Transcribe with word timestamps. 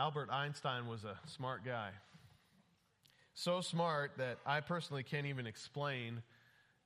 Albert 0.00 0.30
Einstein 0.32 0.86
was 0.86 1.04
a 1.04 1.18
smart 1.26 1.62
guy. 1.62 1.90
So 3.34 3.60
smart 3.60 4.12
that 4.16 4.38
I 4.46 4.60
personally 4.60 5.02
can't 5.02 5.26
even 5.26 5.46
explain 5.46 6.22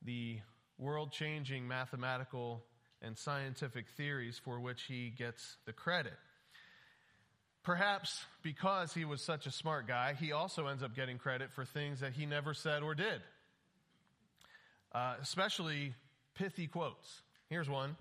the 0.01 0.39
world 0.77 1.13
changing 1.13 1.65
mathematical 1.65 2.61
and 3.01 3.17
scientific 3.17 3.87
theories 3.95 4.37
for 4.43 4.59
which 4.59 4.83
he 4.83 5.13
gets 5.17 5.55
the 5.65 5.71
credit. 5.71 6.17
Perhaps 7.63 8.25
because 8.43 8.93
he 8.93 9.05
was 9.05 9.21
such 9.21 9.45
a 9.45 9.51
smart 9.51 9.87
guy, 9.87 10.13
he 10.19 10.33
also 10.33 10.67
ends 10.67 10.83
up 10.83 10.93
getting 10.93 11.17
credit 11.17 11.53
for 11.53 11.63
things 11.63 12.01
that 12.01 12.11
he 12.11 12.25
never 12.25 12.53
said 12.53 12.83
or 12.83 12.95
did, 12.95 13.21
uh, 14.91 15.15
especially 15.21 15.93
pithy 16.33 16.67
quotes. 16.67 17.21
Here's 17.47 17.69
one 17.69 17.95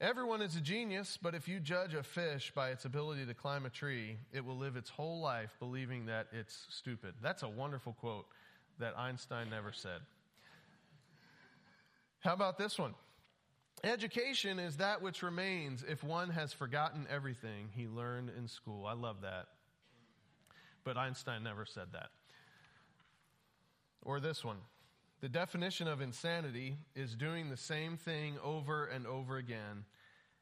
Everyone 0.00 0.40
is 0.40 0.56
a 0.56 0.62
genius, 0.62 1.18
but 1.20 1.34
if 1.34 1.46
you 1.46 1.60
judge 1.60 1.92
a 1.92 2.02
fish 2.02 2.52
by 2.54 2.70
its 2.70 2.86
ability 2.86 3.26
to 3.26 3.34
climb 3.34 3.66
a 3.66 3.70
tree, 3.70 4.16
it 4.32 4.42
will 4.42 4.56
live 4.56 4.76
its 4.76 4.88
whole 4.88 5.20
life 5.20 5.54
believing 5.58 6.06
that 6.06 6.28
it's 6.32 6.66
stupid. 6.70 7.12
That's 7.20 7.42
a 7.42 7.48
wonderful 7.48 7.92
quote 7.92 8.24
that 8.78 8.98
Einstein 8.98 9.50
never 9.50 9.72
said. 9.72 10.00
How 12.20 12.32
about 12.32 12.56
this 12.56 12.78
one? 12.78 12.94
Education 13.84 14.58
is 14.58 14.78
that 14.78 15.02
which 15.02 15.22
remains 15.22 15.84
if 15.86 16.02
one 16.02 16.30
has 16.30 16.54
forgotten 16.54 17.06
everything 17.10 17.68
he 17.76 17.86
learned 17.86 18.30
in 18.38 18.48
school. 18.48 18.86
I 18.86 18.94
love 18.94 19.16
that. 19.20 19.48
But 20.82 20.96
Einstein 20.96 21.42
never 21.42 21.66
said 21.66 21.88
that. 21.92 22.08
Or 24.02 24.18
this 24.18 24.42
one. 24.42 24.58
The 25.20 25.28
definition 25.28 25.86
of 25.86 26.00
insanity 26.00 26.76
is 26.94 27.14
doing 27.14 27.50
the 27.50 27.56
same 27.56 27.98
thing 27.98 28.36
over 28.42 28.86
and 28.86 29.06
over 29.06 29.36
again 29.36 29.84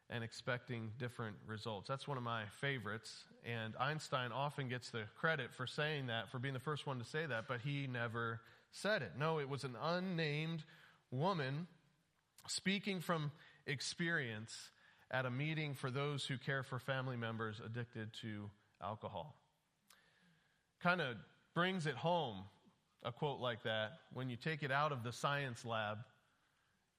and 0.09 0.23
expecting 0.23 0.93
different 1.01 1.35
results. 1.49 1.89
That's 1.89 2.07
one 2.07 2.17
of 2.17 2.23
my 2.23 2.45
favorites. 2.61 3.25
And 3.45 3.75
Einstein 3.81 4.31
often 4.31 4.69
gets 4.69 4.91
the 4.91 5.03
credit 5.19 5.53
for 5.53 5.67
saying 5.67 6.07
that, 6.07 6.31
for 6.31 6.39
being 6.39 6.55
the 6.55 6.61
first 6.61 6.87
one 6.87 7.01
to 7.01 7.05
say 7.05 7.27
that, 7.27 7.49
but 7.49 7.61
he 7.61 7.89
never 7.89 8.41
said 8.71 9.03
it. 9.03 9.13
No, 9.19 9.41
it 9.41 9.49
was 9.49 9.65
an 9.65 9.75
unnamed 9.83 10.63
woman 11.11 11.67
speaking 12.47 13.01
from 13.01 13.33
experience 13.67 14.71
at 15.11 15.27
a 15.27 15.31
meeting 15.31 15.75
for 15.75 15.91
those 15.91 16.25
who 16.25 16.39
care 16.39 16.63
for 16.63 16.79
family 16.79 17.17
members 17.17 17.61
addicted 17.65 18.11
to 18.23 18.49
alcohol. 18.81 19.35
Kind 20.81 21.01
of 21.01 21.17
brings 21.53 21.87
it 21.87 21.97
home 21.97 22.45
a 23.03 23.13
quote 23.13 23.41
like 23.41 23.63
that 23.63 23.93
when 24.13 24.29
you 24.29 24.37
take 24.37 24.63
it 24.63 24.73
out 24.73 24.93
of 24.93 25.03
the 25.03 25.13
science 25.13 25.65
lab 25.65 25.99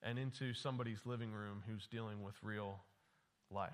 and 0.02 0.17
into 0.17 0.53
somebody's 0.53 1.05
living 1.05 1.31
room 1.31 1.61
who's 1.67 1.88
dealing 1.88 2.23
with 2.23 2.36
real 2.42 2.80
life. 3.52 3.72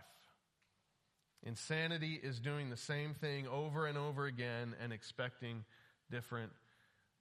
Insanity 1.43 2.19
is 2.23 2.39
doing 2.39 2.69
the 2.69 2.77
same 2.77 3.13
thing 3.13 3.47
over 3.47 3.85
and 3.85 3.97
over 3.97 4.25
again 4.25 4.75
and 4.81 4.91
expecting 4.91 5.63
different 6.09 6.51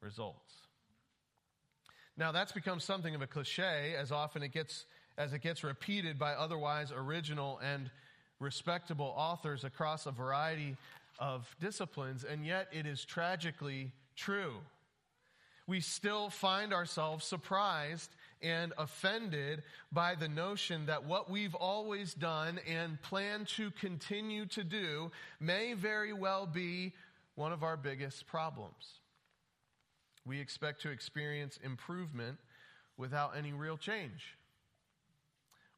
results. 0.01 0.55
Now 2.17 2.33
that's 2.33 2.53
become 2.53 2.81
something 2.81 3.15
of 3.15 3.23
a 3.23 3.27
cliche 3.27 3.95
as 3.99 4.13
often 4.13 4.43
it 4.43 4.53
gets 4.53 4.87
as 5.17 5.33
it 5.33 5.43
gets 5.43 5.63
repeated 5.63 6.19
by 6.19 6.33
otherwise 6.33 6.91
original 6.91 7.61
and 7.63 7.91
respectable 8.41 9.15
authors 9.17 9.63
across 9.63 10.07
a 10.07 10.11
variety 10.11 10.77
of 11.19 11.55
disciplines 11.61 12.25
and 12.25 12.45
yet 12.45 12.69
it 12.73 12.87
is 12.87 13.05
tragically 13.05 13.93
true 14.17 14.55
we 15.67 15.81
still 15.81 16.31
find 16.31 16.73
ourselves 16.73 17.25
surprised 17.25 18.11
and 18.43 18.73
offended 18.77 19.63
by 19.91 20.15
the 20.15 20.29
notion 20.29 20.87
that 20.87 21.05
what 21.05 21.31
we've 21.31 21.55
always 21.55 22.13
done 22.13 22.61
and 22.69 23.01
plan 23.01 23.47
to 23.57 23.71
continue 23.73 24.45
to 24.47 24.63
do 24.63 25.11
may 25.41 25.73
very 25.73 26.13
well 26.13 26.47
be 26.47 26.93
one 27.37 27.53
of 27.53 27.63
our 27.63 27.77
biggest 27.77 28.27
problems. 28.27 29.01
We 30.27 30.41
expect 30.41 30.83
to 30.83 30.91
experience 30.91 31.59
improvement 31.63 32.39
without 32.97 33.37
any 33.37 33.53
real 33.53 33.77
change. 33.77 34.37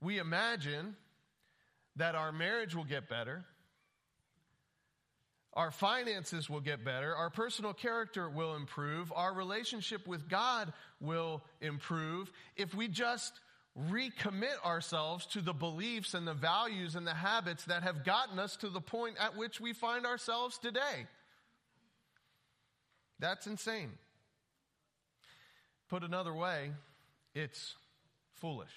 We 0.01 0.19
imagine 0.19 0.97
that 1.97 2.15
our 2.15 2.33
marriage 2.33 2.75
will 2.75 2.85
get 2.85 3.09
better 3.09 3.45
our 5.57 5.71
finances 5.71 6.51
will 6.51 6.61
get 6.61 6.85
better. 6.85 7.17
Our 7.17 7.31
personal 7.31 7.73
character 7.73 8.29
will 8.29 8.55
improve. 8.55 9.11
Our 9.17 9.33
relationship 9.33 10.07
with 10.07 10.29
God 10.29 10.73
will 11.01 11.43
improve 11.63 12.31
if 12.57 12.75
we 12.75 12.89
just 12.89 13.41
recommit 13.91 14.63
ourselves 14.65 15.25
to 15.27 15.41
the 15.41 15.55
beliefs 15.55 16.13
and 16.13 16.27
the 16.27 16.35
values 16.35 16.95
and 16.95 17.07
the 17.07 17.15
habits 17.15 17.65
that 17.65 17.83
have 17.83 18.05
gotten 18.05 18.39
us 18.39 18.57
to 18.57 18.69
the 18.69 18.83
point 18.83 19.17
at 19.19 19.37
which 19.37 19.59
we 19.59 19.73
find 19.73 20.05
ourselves 20.05 20.59
today. 20.59 21.07
That's 23.19 23.47
insane. 23.47 23.93
Put 25.89 26.03
another 26.03 26.35
way, 26.35 26.73
it's 27.35 27.77
foolish. 28.35 28.73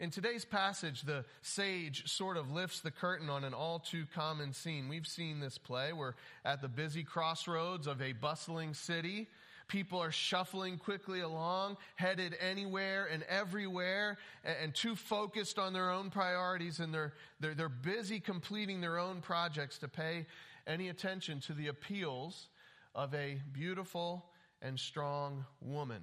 In 0.00 0.10
today's 0.10 0.44
passage, 0.44 1.02
the 1.02 1.24
sage 1.42 2.08
sort 2.08 2.36
of 2.36 2.52
lifts 2.52 2.80
the 2.80 2.90
curtain 2.90 3.28
on 3.28 3.42
an 3.42 3.52
all 3.52 3.80
too 3.80 4.04
common 4.14 4.52
scene. 4.52 4.88
We've 4.88 5.08
seen 5.08 5.40
this 5.40 5.58
play. 5.58 5.92
We're 5.92 6.14
at 6.44 6.62
the 6.62 6.68
busy 6.68 7.02
crossroads 7.02 7.88
of 7.88 8.00
a 8.00 8.12
bustling 8.12 8.74
city. 8.74 9.28
People 9.66 10.00
are 10.00 10.12
shuffling 10.12 10.78
quickly 10.78 11.20
along, 11.20 11.78
headed 11.96 12.36
anywhere 12.40 13.08
and 13.12 13.24
everywhere, 13.24 14.18
and, 14.44 14.72
too 14.72 14.94
focused 14.94 15.58
on 15.58 15.72
their 15.72 15.90
own 15.90 16.10
priorities, 16.10 16.78
and 16.78 16.94
they're, 16.94 17.12
they're, 17.40 17.54
they're 17.54 17.68
busy 17.68 18.20
completing 18.20 18.80
their 18.80 18.98
own 18.98 19.20
projects 19.20 19.78
to 19.78 19.88
pay 19.88 20.26
any 20.66 20.88
attention 20.90 21.40
to 21.40 21.52
the 21.52 21.66
appeals 21.66 22.48
of 22.94 23.12
a 23.14 23.42
beautiful 23.52 24.26
and 24.62 24.78
strong 24.78 25.44
woman. 25.60 26.02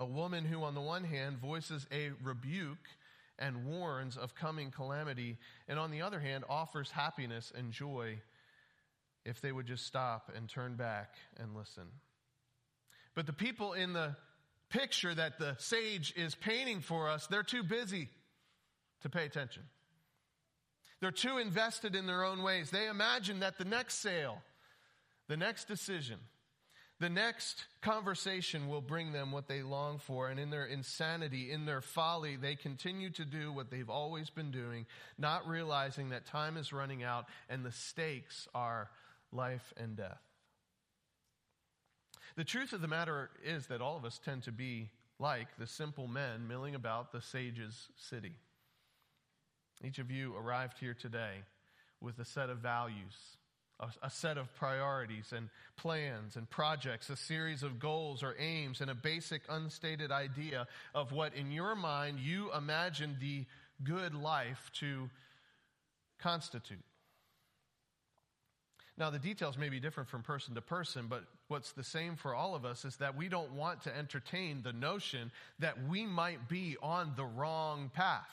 A 0.00 0.04
woman 0.04 0.46
who, 0.46 0.64
on 0.64 0.74
the 0.74 0.80
one 0.80 1.04
hand, 1.04 1.38
voices 1.38 1.86
a 1.92 2.10
rebuke 2.22 2.88
and 3.38 3.66
warns 3.66 4.16
of 4.16 4.34
coming 4.34 4.70
calamity, 4.70 5.36
and 5.68 5.78
on 5.78 5.90
the 5.90 6.00
other 6.00 6.18
hand, 6.18 6.44
offers 6.48 6.90
happiness 6.90 7.52
and 7.54 7.70
joy 7.70 8.18
if 9.26 9.42
they 9.42 9.52
would 9.52 9.66
just 9.66 9.86
stop 9.86 10.32
and 10.34 10.48
turn 10.48 10.74
back 10.74 11.14
and 11.36 11.54
listen. 11.54 11.84
But 13.14 13.26
the 13.26 13.34
people 13.34 13.74
in 13.74 13.92
the 13.92 14.16
picture 14.70 15.14
that 15.14 15.38
the 15.38 15.54
sage 15.58 16.14
is 16.16 16.34
painting 16.34 16.80
for 16.80 17.08
us, 17.08 17.26
they're 17.26 17.42
too 17.42 17.62
busy 17.62 18.08
to 19.02 19.10
pay 19.10 19.26
attention. 19.26 19.64
They're 21.00 21.10
too 21.10 21.36
invested 21.36 21.94
in 21.94 22.06
their 22.06 22.24
own 22.24 22.42
ways. 22.42 22.70
They 22.70 22.88
imagine 22.88 23.40
that 23.40 23.58
the 23.58 23.66
next 23.66 23.96
sale, 23.96 24.42
the 25.28 25.36
next 25.36 25.68
decision, 25.68 26.18
the 27.00 27.08
next 27.08 27.64
conversation 27.80 28.68
will 28.68 28.82
bring 28.82 29.12
them 29.12 29.32
what 29.32 29.48
they 29.48 29.62
long 29.62 29.98
for, 29.98 30.28
and 30.28 30.38
in 30.38 30.50
their 30.50 30.66
insanity, 30.66 31.50
in 31.50 31.64
their 31.64 31.80
folly, 31.80 32.36
they 32.36 32.54
continue 32.54 33.08
to 33.10 33.24
do 33.24 33.50
what 33.50 33.70
they've 33.70 33.88
always 33.88 34.28
been 34.28 34.50
doing, 34.50 34.84
not 35.18 35.48
realizing 35.48 36.10
that 36.10 36.26
time 36.26 36.58
is 36.58 36.74
running 36.74 37.02
out 37.02 37.24
and 37.48 37.64
the 37.64 37.72
stakes 37.72 38.46
are 38.54 38.90
life 39.32 39.72
and 39.78 39.96
death. 39.96 40.20
The 42.36 42.44
truth 42.44 42.74
of 42.74 42.82
the 42.82 42.88
matter 42.88 43.30
is 43.42 43.66
that 43.68 43.80
all 43.80 43.96
of 43.96 44.04
us 44.04 44.20
tend 44.22 44.42
to 44.42 44.52
be 44.52 44.90
like 45.18 45.48
the 45.58 45.66
simple 45.66 46.06
men 46.06 46.46
milling 46.46 46.74
about 46.74 47.12
the 47.12 47.22
sage's 47.22 47.88
city. 47.96 48.34
Each 49.82 49.98
of 49.98 50.10
you 50.10 50.36
arrived 50.36 50.78
here 50.78 50.94
today 50.94 51.42
with 52.00 52.18
a 52.18 52.24
set 52.26 52.50
of 52.50 52.58
values 52.58 53.36
a, 53.80 54.06
a, 54.06 54.10
set 54.10 54.38
of 54.38 54.54
priorities 54.54 55.32
and 55.34 55.48
plans 55.76 56.36
and 56.36 56.48
projects, 56.48 57.10
a 57.10 57.16
series 57.16 57.62
of 57.62 57.80
goals 57.80 58.22
or 58.22 58.34
aims, 58.38 58.80
and 58.80 58.90
a 58.90 58.94
basic 58.94 59.42
unstated 59.48 60.12
idea 60.12 60.66
of 60.94 61.12
what 61.12 61.34
in 61.34 61.50
your 61.50 61.74
mind 61.74 62.20
you 62.20 62.50
imagine 62.56 63.16
the 63.20 63.44
good 63.82 64.14
life 64.14 64.70
to 64.74 65.08
constitute. 66.20 66.84
Now, 68.98 69.08
the 69.08 69.18
details 69.18 69.56
may 69.56 69.70
be 69.70 69.80
different 69.80 70.10
from 70.10 70.22
person 70.22 70.54
to 70.56 70.60
person, 70.60 71.06
but 71.08 71.24
what's 71.48 71.72
the 71.72 71.82
same 71.82 72.16
for 72.16 72.34
all 72.34 72.54
of 72.54 72.66
us 72.66 72.84
is 72.84 72.96
that 72.96 73.16
we 73.16 73.28
don't 73.28 73.52
want 73.52 73.84
to 73.84 73.96
entertain 73.96 74.60
the 74.62 74.74
notion 74.74 75.32
that 75.58 75.88
we 75.88 76.04
might 76.04 76.48
be 76.48 76.76
on 76.82 77.14
the 77.16 77.24
wrong 77.24 77.90
path 77.94 78.26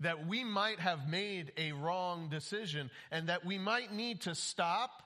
that 0.00 0.26
we 0.26 0.44
might 0.44 0.78
have 0.78 1.08
made 1.08 1.52
a 1.56 1.72
wrong 1.72 2.28
decision 2.28 2.90
and 3.10 3.28
that 3.28 3.44
we 3.44 3.58
might 3.58 3.92
need 3.92 4.20
to 4.22 4.34
stop, 4.34 5.02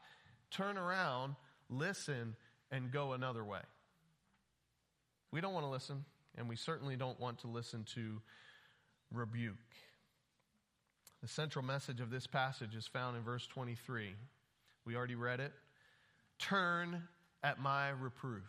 turn 0.50 0.76
around, 0.76 1.34
listen, 1.70 2.36
and 2.70 2.92
go 2.92 3.12
another 3.12 3.44
way. 3.44 3.60
We 5.30 5.40
don't 5.40 5.54
want 5.54 5.64
to 5.64 5.70
listen, 5.70 6.04
and 6.36 6.48
we 6.48 6.56
certainly 6.56 6.96
don't 6.96 7.18
want 7.18 7.38
to 7.40 7.46
listen 7.46 7.84
to 7.94 8.20
rebuke. 9.12 9.56
The 11.22 11.28
central 11.28 11.64
message 11.64 12.00
of 12.00 12.10
this 12.10 12.26
passage 12.26 12.74
is 12.74 12.86
found 12.86 13.16
in 13.16 13.22
verse 13.22 13.46
23. 13.46 14.14
We 14.84 14.96
already 14.96 15.14
read 15.14 15.40
it. 15.40 15.52
Turn 16.38 17.04
at 17.42 17.60
my 17.60 17.90
reproof. 17.90 18.42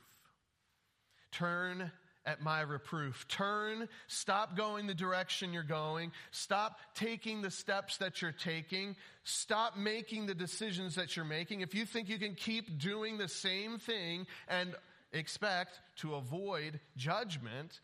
Turn 1.32 1.92
at 2.26 2.42
my 2.42 2.62
reproof. 2.62 3.28
Turn, 3.28 3.88
stop 4.08 4.56
going 4.56 4.88
the 4.88 4.94
direction 4.94 5.54
you're 5.54 5.64
going, 5.64 6.12
stop 6.32 6.80
taking 6.96 7.42
the 7.42 7.52
steps 7.52 7.98
that 7.98 8.22
you're 8.22 8.32
taking, 8.32 8.96
stop 9.24 9.78
making 9.78 10.26
the 10.26 10.36
decisions 10.36 10.96
that 10.96 11.16
you're 11.16 11.26
making. 11.26 11.62
If 11.62 11.76
you 11.76 11.86
think 11.86 12.10
you 12.10 12.20
can 12.20 12.36
keep 12.36 12.80
doing 12.80 13.18
the 13.18 13.28
same 13.28 13.78
thing 13.78 14.26
and 14.48 14.74
expect 15.12 15.80
to 15.98 16.16
avoid 16.16 16.80
judgment 16.96 17.80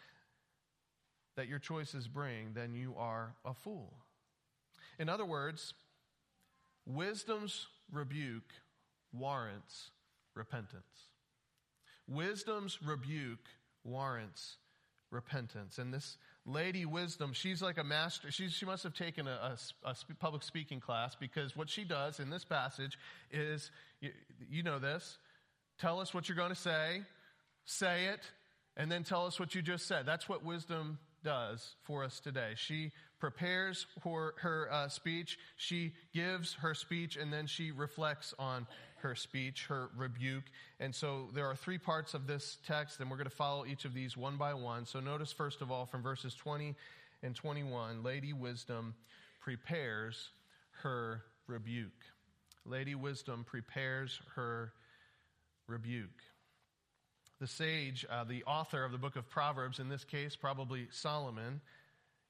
that 1.36 1.48
your 1.48 1.60
choices 1.60 2.08
bring, 2.08 2.54
then 2.54 2.74
you 2.74 2.96
are 2.98 3.36
a 3.46 3.54
fool. 3.54 3.94
In 4.98 5.10
other 5.10 5.26
words, 5.26 5.74
wisdom's 6.86 7.68
rebuke 7.92 8.52
warrants 9.14 9.92
repentance. 10.36 10.84
Wisdom's 12.08 12.82
rebuke 12.82 13.46
warrants 13.84 14.58
repentance. 15.12 15.78
And 15.78 15.94
this 15.94 16.18
lady 16.46 16.86
wisdom, 16.86 17.34
she's 17.34 17.62
like 17.62 17.78
a 17.78 17.84
master. 17.84 18.31
She's, 18.31 18.54
she 18.54 18.66
must 18.66 18.84
have 18.84 18.94
taken 18.94 19.28
a, 19.28 19.58
a, 19.84 19.90
a, 19.90 19.96
public 20.20 20.44
speaking 20.44 20.80
class 20.80 21.16
because 21.16 21.56
what 21.56 21.70
she 21.70 21.84
does 21.84 22.20
in 22.20 22.30
this 22.30 22.46
passage 22.46 22.98
is, 23.31 23.72
you, 24.02 24.12
you 24.50 24.64
know 24.64 24.80
this, 24.80 25.18
tell 25.80 26.00
us 26.00 26.14
what 26.14 26.30
you're 26.30 26.36
going 26.36 26.50
to 26.50 26.56
say, 26.56 27.02
say 27.66 28.06
it, 28.06 28.22
and 28.78 28.92
then 28.92 29.04
tell 29.04 29.26
us 29.26 29.40
what 29.40 29.56
you 29.56 29.62
just 29.62 29.88
said. 29.88 30.06
That's 30.06 30.30
what 30.30 30.44
wisdom 30.44 31.00
does 31.24 31.76
for 31.84 32.04
us 32.04 32.20
today. 32.20 32.52
She 32.56 32.92
prepares 33.20 33.86
for 34.02 34.36
her 34.42 34.70
uh, 34.72 34.88
speech, 34.88 35.38
she 35.58 35.94
gives 36.14 36.54
her 36.62 36.74
speech, 36.74 37.18
and 37.18 37.34
then 37.34 37.48
she 37.48 37.72
reflects 37.72 38.34
on 38.40 38.66
her 39.01 39.16
speech, 39.16 39.66
her 39.68 39.90
rebuke. 39.96 40.44
And 40.80 40.94
so 40.94 41.30
there 41.34 41.48
are 41.48 41.56
three 41.56 41.78
parts 41.78 42.13
of 42.13 42.28
this 42.28 42.57
text, 42.66 43.00
and 43.00 43.10
we're 43.10 43.18
going 43.18 43.30
to 43.30 43.36
follow 43.36 43.66
each 43.66 43.86
of 43.86 43.94
these 43.94 44.16
one 44.16 44.38
by 44.38 44.54
one. 44.54 44.86
So 44.86 45.00
notice, 45.00 45.31
first 45.31 45.62
of 45.62 45.72
all, 45.72 45.86
from 45.86 46.01
verses 46.01 46.36
20 46.36 46.75
and 47.24 47.36
21, 47.36 48.04
Lady 48.04 48.34
Wisdom 48.34 48.96
prepares 49.42 50.30
her 50.84 51.24
rebuke. 51.48 51.92
Lady 52.66 52.96
Wisdom 52.96 53.44
prepares 53.44 54.19
her 54.36 54.74
rebuke. 55.68 56.10
The 57.40 57.48
sage, 57.48 58.06
uh, 58.10 58.25
the 58.25 58.44
author 58.44 58.84
of 58.84 58.92
the 58.92 58.98
book 58.98 59.16
of 59.16 59.30
Proverbs, 59.30 59.80
in 59.80 59.88
this 59.88 60.04
case, 60.04 60.36
probably 60.36 60.88
Solomon, 60.92 61.62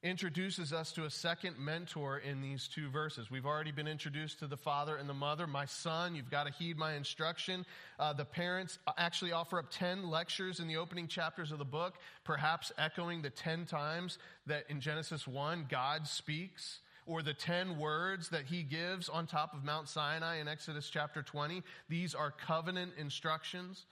introduces 0.01 0.71
us 0.71 0.93
to 0.93 1.03
a 1.03 1.09
second 1.09 1.57
mentor 1.59 2.19
in 2.19 2.41
these 2.41 2.69
two 2.69 2.89
verses. 2.89 3.29
We've 3.29 3.45
already 3.45 3.71
been 3.71 3.87
introduced 3.87 4.39
to 4.39 4.47
the 4.47 4.55
father 4.55 4.95
and 4.95 5.09
the 5.09 5.13
mother. 5.13 5.45
My 5.45 5.65
son, 5.65 6.15
you've 6.15 6.29
got 6.29 6.45
to 6.45 6.53
heed 6.53 6.77
my 6.77 6.93
instruction. 6.93 7.65
Uh, 7.99 8.13
the 8.13 8.23
parents 8.23 8.79
actually 8.97 9.33
offer 9.33 9.59
up 9.59 9.65
10 9.69 10.09
lectures 10.09 10.61
in 10.61 10.67
the 10.67 10.77
opening 10.77 11.07
chapters 11.07 11.51
of 11.51 11.57
the 11.57 11.65
book, 11.65 11.95
perhaps 12.23 12.71
echoing 12.77 13.21
the 13.21 13.29
10 13.29 13.65
times 13.65 14.19
that 14.45 14.63
in 14.69 14.79
Genesis 14.79 15.27
1 15.27 15.67
God 15.69 16.07
speaks. 16.07 16.79
Or 17.05 17.23
the 17.23 17.33
10 17.33 17.79
words 17.79 18.29
that 18.29 18.45
he 18.45 18.61
gives 18.61 19.09
on 19.09 19.25
top 19.25 19.55
of 19.55 19.63
Mount 19.63 19.89
Sinai 19.89 20.39
in 20.39 20.47
Exodus 20.47 20.89
chapter 20.89 21.23
20. 21.23 21.63
These 21.89 22.13
are 22.13 22.29
covenant 22.29 22.91
instructions. 22.99 23.85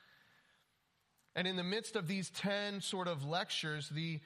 And 1.36 1.48
in 1.48 1.56
the 1.56 1.63
midst 1.63 1.95
of 1.95 2.07
these 2.07 2.30
10 2.30 2.80
sort 2.80 3.07
of 3.07 3.25
lectures, 3.25 3.89
the 3.89 4.19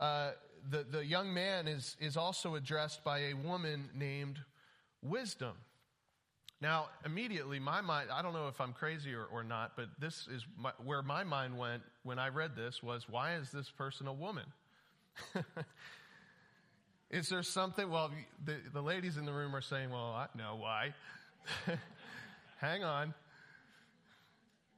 uh, 0.00 0.30
the, 0.70 0.84
the 0.90 1.04
young 1.04 1.32
man 1.32 1.68
is, 1.68 1.96
is 2.00 2.16
also 2.16 2.54
addressed 2.54 3.04
by 3.04 3.18
a 3.18 3.34
woman 3.34 3.90
named 3.94 4.38
Wisdom. 5.02 5.54
Now, 6.60 6.88
immediately, 7.04 7.58
my 7.58 7.80
mind, 7.82 8.08
I 8.10 8.22
don't 8.22 8.32
know 8.32 8.48
if 8.48 8.60
I'm 8.60 8.72
crazy 8.72 9.12
or, 9.12 9.24
or 9.24 9.44
not, 9.44 9.72
but 9.76 9.86
this 9.98 10.26
is 10.32 10.44
my, 10.58 10.72
where 10.82 11.02
my 11.02 11.22
mind 11.22 11.58
went 11.58 11.82
when 12.02 12.18
I 12.18 12.28
read 12.28 12.56
this 12.56 12.82
was, 12.82 13.06
why 13.08 13.34
is 13.34 13.50
this 13.50 13.70
person 13.70 14.06
a 14.06 14.12
woman? 14.12 14.44
is 17.10 17.28
there 17.28 17.42
something, 17.42 17.90
well, 17.90 18.10
the, 18.44 18.56
the 18.72 18.80
ladies 18.80 19.18
in 19.18 19.26
the 19.26 19.32
room 19.32 19.54
are 19.54 19.60
saying, 19.60 19.90
well, 19.90 20.14
I 20.14 20.28
know 20.36 20.56
why. 20.58 20.94
Hang 22.58 22.84
on. 22.84 23.12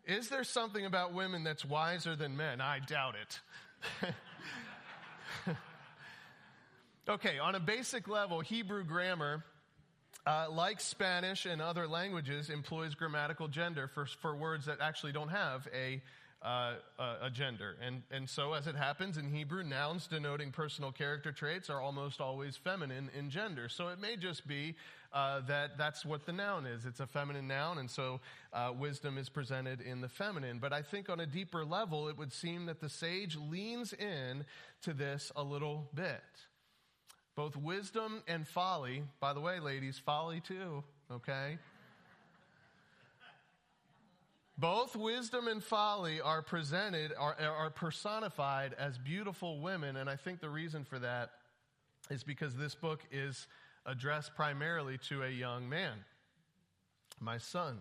Is 0.04 0.28
there 0.28 0.42
something 0.42 0.84
about 0.84 1.12
women 1.12 1.44
that's 1.44 1.64
wiser 1.64 2.16
than 2.16 2.36
men? 2.36 2.60
I 2.60 2.80
doubt 2.80 3.14
it. 3.14 4.14
Okay, 7.10 7.38
on 7.38 7.54
a 7.54 7.60
basic 7.60 8.06
level, 8.06 8.40
Hebrew 8.40 8.84
grammar, 8.84 9.42
uh, 10.26 10.48
like 10.50 10.78
Spanish 10.78 11.46
and 11.46 11.62
other 11.62 11.88
languages, 11.88 12.50
employs 12.50 12.94
grammatical 12.94 13.48
gender 13.48 13.88
for, 13.88 14.04
for 14.04 14.36
words 14.36 14.66
that 14.66 14.82
actually 14.82 15.12
don't 15.12 15.30
have 15.30 15.66
a, 15.74 16.02
uh, 16.42 16.74
a 17.22 17.30
gender. 17.32 17.76
And, 17.82 18.02
and 18.10 18.28
so, 18.28 18.52
as 18.52 18.66
it 18.66 18.76
happens 18.76 19.16
in 19.16 19.32
Hebrew, 19.32 19.62
nouns 19.62 20.06
denoting 20.06 20.50
personal 20.50 20.92
character 20.92 21.32
traits 21.32 21.70
are 21.70 21.80
almost 21.80 22.20
always 22.20 22.58
feminine 22.58 23.08
in 23.18 23.30
gender. 23.30 23.70
So 23.70 23.88
it 23.88 23.98
may 23.98 24.16
just 24.16 24.46
be 24.46 24.74
uh, 25.10 25.40
that 25.48 25.78
that's 25.78 26.04
what 26.04 26.26
the 26.26 26.34
noun 26.34 26.66
is. 26.66 26.84
It's 26.84 27.00
a 27.00 27.06
feminine 27.06 27.48
noun, 27.48 27.78
and 27.78 27.90
so 27.90 28.20
uh, 28.52 28.74
wisdom 28.78 29.16
is 29.16 29.30
presented 29.30 29.80
in 29.80 30.02
the 30.02 30.10
feminine. 30.10 30.58
But 30.58 30.74
I 30.74 30.82
think 30.82 31.08
on 31.08 31.20
a 31.20 31.26
deeper 31.26 31.64
level, 31.64 32.08
it 32.08 32.18
would 32.18 32.34
seem 32.34 32.66
that 32.66 32.80
the 32.80 32.90
sage 32.90 33.34
leans 33.34 33.94
in 33.94 34.44
to 34.82 34.92
this 34.92 35.32
a 35.34 35.42
little 35.42 35.88
bit. 35.94 36.20
Both 37.38 37.56
wisdom 37.56 38.24
and 38.26 38.48
folly, 38.48 39.04
by 39.20 39.32
the 39.32 39.38
way, 39.38 39.60
ladies, 39.60 39.96
folly 39.96 40.40
too, 40.40 40.82
okay? 41.08 41.58
Both 44.58 44.96
wisdom 44.96 45.46
and 45.46 45.62
folly 45.62 46.20
are 46.20 46.42
presented, 46.42 47.12
are, 47.16 47.36
are 47.40 47.70
personified 47.70 48.74
as 48.76 48.98
beautiful 48.98 49.60
women, 49.60 49.94
and 49.94 50.10
I 50.10 50.16
think 50.16 50.40
the 50.40 50.50
reason 50.50 50.84
for 50.84 50.98
that 50.98 51.30
is 52.10 52.24
because 52.24 52.56
this 52.56 52.74
book 52.74 53.04
is 53.12 53.46
addressed 53.86 54.34
primarily 54.34 54.98
to 55.08 55.22
a 55.22 55.30
young 55.30 55.68
man, 55.68 55.94
my 57.20 57.38
son. 57.38 57.78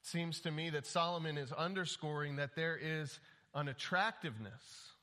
It 0.00 0.06
seems 0.06 0.40
to 0.40 0.50
me 0.50 0.70
that 0.70 0.86
Solomon 0.86 1.36
is 1.36 1.52
underscoring 1.52 2.36
that 2.36 2.56
there 2.56 2.78
is 2.82 3.20
an 3.54 3.68
attractiveness, 3.68 4.94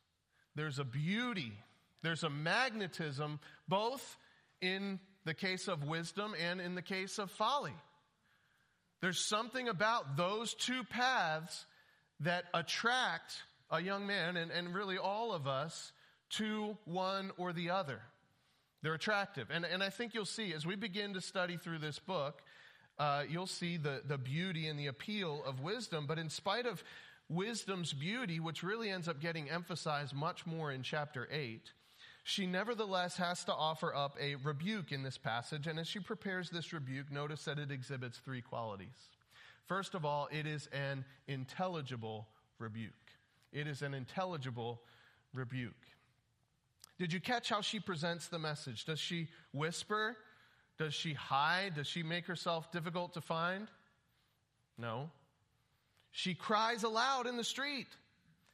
there's 0.55 0.79
a 0.79 0.83
beauty 0.83 1.53
there's 2.07 2.23
a 2.23 2.29
magnetism 2.29 3.37
both 3.67 4.15
in 4.61 4.97
the 5.25 5.33
case 5.33 5.67
of 5.67 5.83
wisdom 5.83 6.33
and 6.41 6.61
in 6.61 6.73
the 6.73 6.81
case 6.81 7.19
of 7.19 7.29
folly. 7.29 7.75
There's 9.01 9.19
something 9.19 9.67
about 9.67 10.15
those 10.15 10.53
two 10.53 10.85
paths 10.85 11.65
that 12.21 12.45
attract 12.53 13.33
a 13.69 13.81
young 13.81 14.07
man 14.07 14.37
and, 14.37 14.51
and 14.51 14.73
really 14.73 14.97
all 14.97 15.33
of 15.33 15.47
us 15.47 15.91
to 16.37 16.77
one 16.85 17.31
or 17.37 17.51
the 17.51 17.71
other. 17.71 17.99
They're 18.83 18.93
attractive. 18.93 19.49
And, 19.51 19.65
and 19.65 19.83
I 19.83 19.89
think 19.89 20.13
you'll 20.13 20.23
see 20.23 20.53
as 20.53 20.65
we 20.65 20.77
begin 20.77 21.13
to 21.13 21.19
study 21.19 21.57
through 21.57 21.79
this 21.79 21.99
book, 21.99 22.41
uh, 22.97 23.23
you'll 23.27 23.47
see 23.47 23.75
the, 23.75 24.01
the 24.07 24.17
beauty 24.17 24.67
and 24.67 24.79
the 24.79 24.87
appeal 24.87 25.43
of 25.45 25.59
wisdom. 25.59 26.05
But 26.07 26.19
in 26.19 26.29
spite 26.29 26.67
of 26.67 26.81
wisdom's 27.27 27.91
beauty, 27.91 28.39
which 28.39 28.63
really 28.63 28.89
ends 28.89 29.09
up 29.09 29.19
getting 29.19 29.49
emphasized 29.49 30.15
much 30.15 30.45
more 30.45 30.71
in 30.71 30.83
chapter 30.83 31.27
8, 31.29 31.73
she 32.27 32.45
nevertheless 32.45 33.15
has 33.15 33.45
to 33.45 33.53
offer 33.53 33.95
up 33.95 34.17
a 34.19 34.35
rebuke 34.43 34.91
in 34.91 35.01
this 35.01 35.17
passage. 35.17 35.65
And 35.65 35.79
as 35.79 35.87
she 35.87 35.99
prepares 35.99 36.49
this 36.49 36.73
rebuke, 36.73 37.09
notice 37.09 37.45
that 37.45 37.57
it 37.57 37.71
exhibits 37.71 38.17
three 38.17 38.41
qualities. 38.41 38.97
First 39.65 39.95
of 39.95 40.03
all, 40.03 40.27
it 40.29 40.45
is 40.45 40.67
an 40.73 41.05
intelligible 41.29 42.27
rebuke. 42.59 42.91
It 43.53 43.65
is 43.65 43.81
an 43.81 43.93
intelligible 43.93 44.81
rebuke. 45.33 45.71
Did 46.99 47.13
you 47.13 47.21
catch 47.21 47.47
how 47.47 47.61
she 47.61 47.79
presents 47.79 48.27
the 48.27 48.39
message? 48.39 48.83
Does 48.83 48.99
she 48.99 49.29
whisper? 49.53 50.17
Does 50.77 50.93
she 50.93 51.13
hide? 51.13 51.75
Does 51.75 51.87
she 51.87 52.03
make 52.03 52.25
herself 52.25 52.73
difficult 52.73 53.13
to 53.13 53.21
find? 53.21 53.69
No. 54.77 55.11
She 56.11 56.35
cries 56.35 56.83
aloud 56.83 57.25
in 57.25 57.37
the 57.37 57.43
street. 57.45 57.87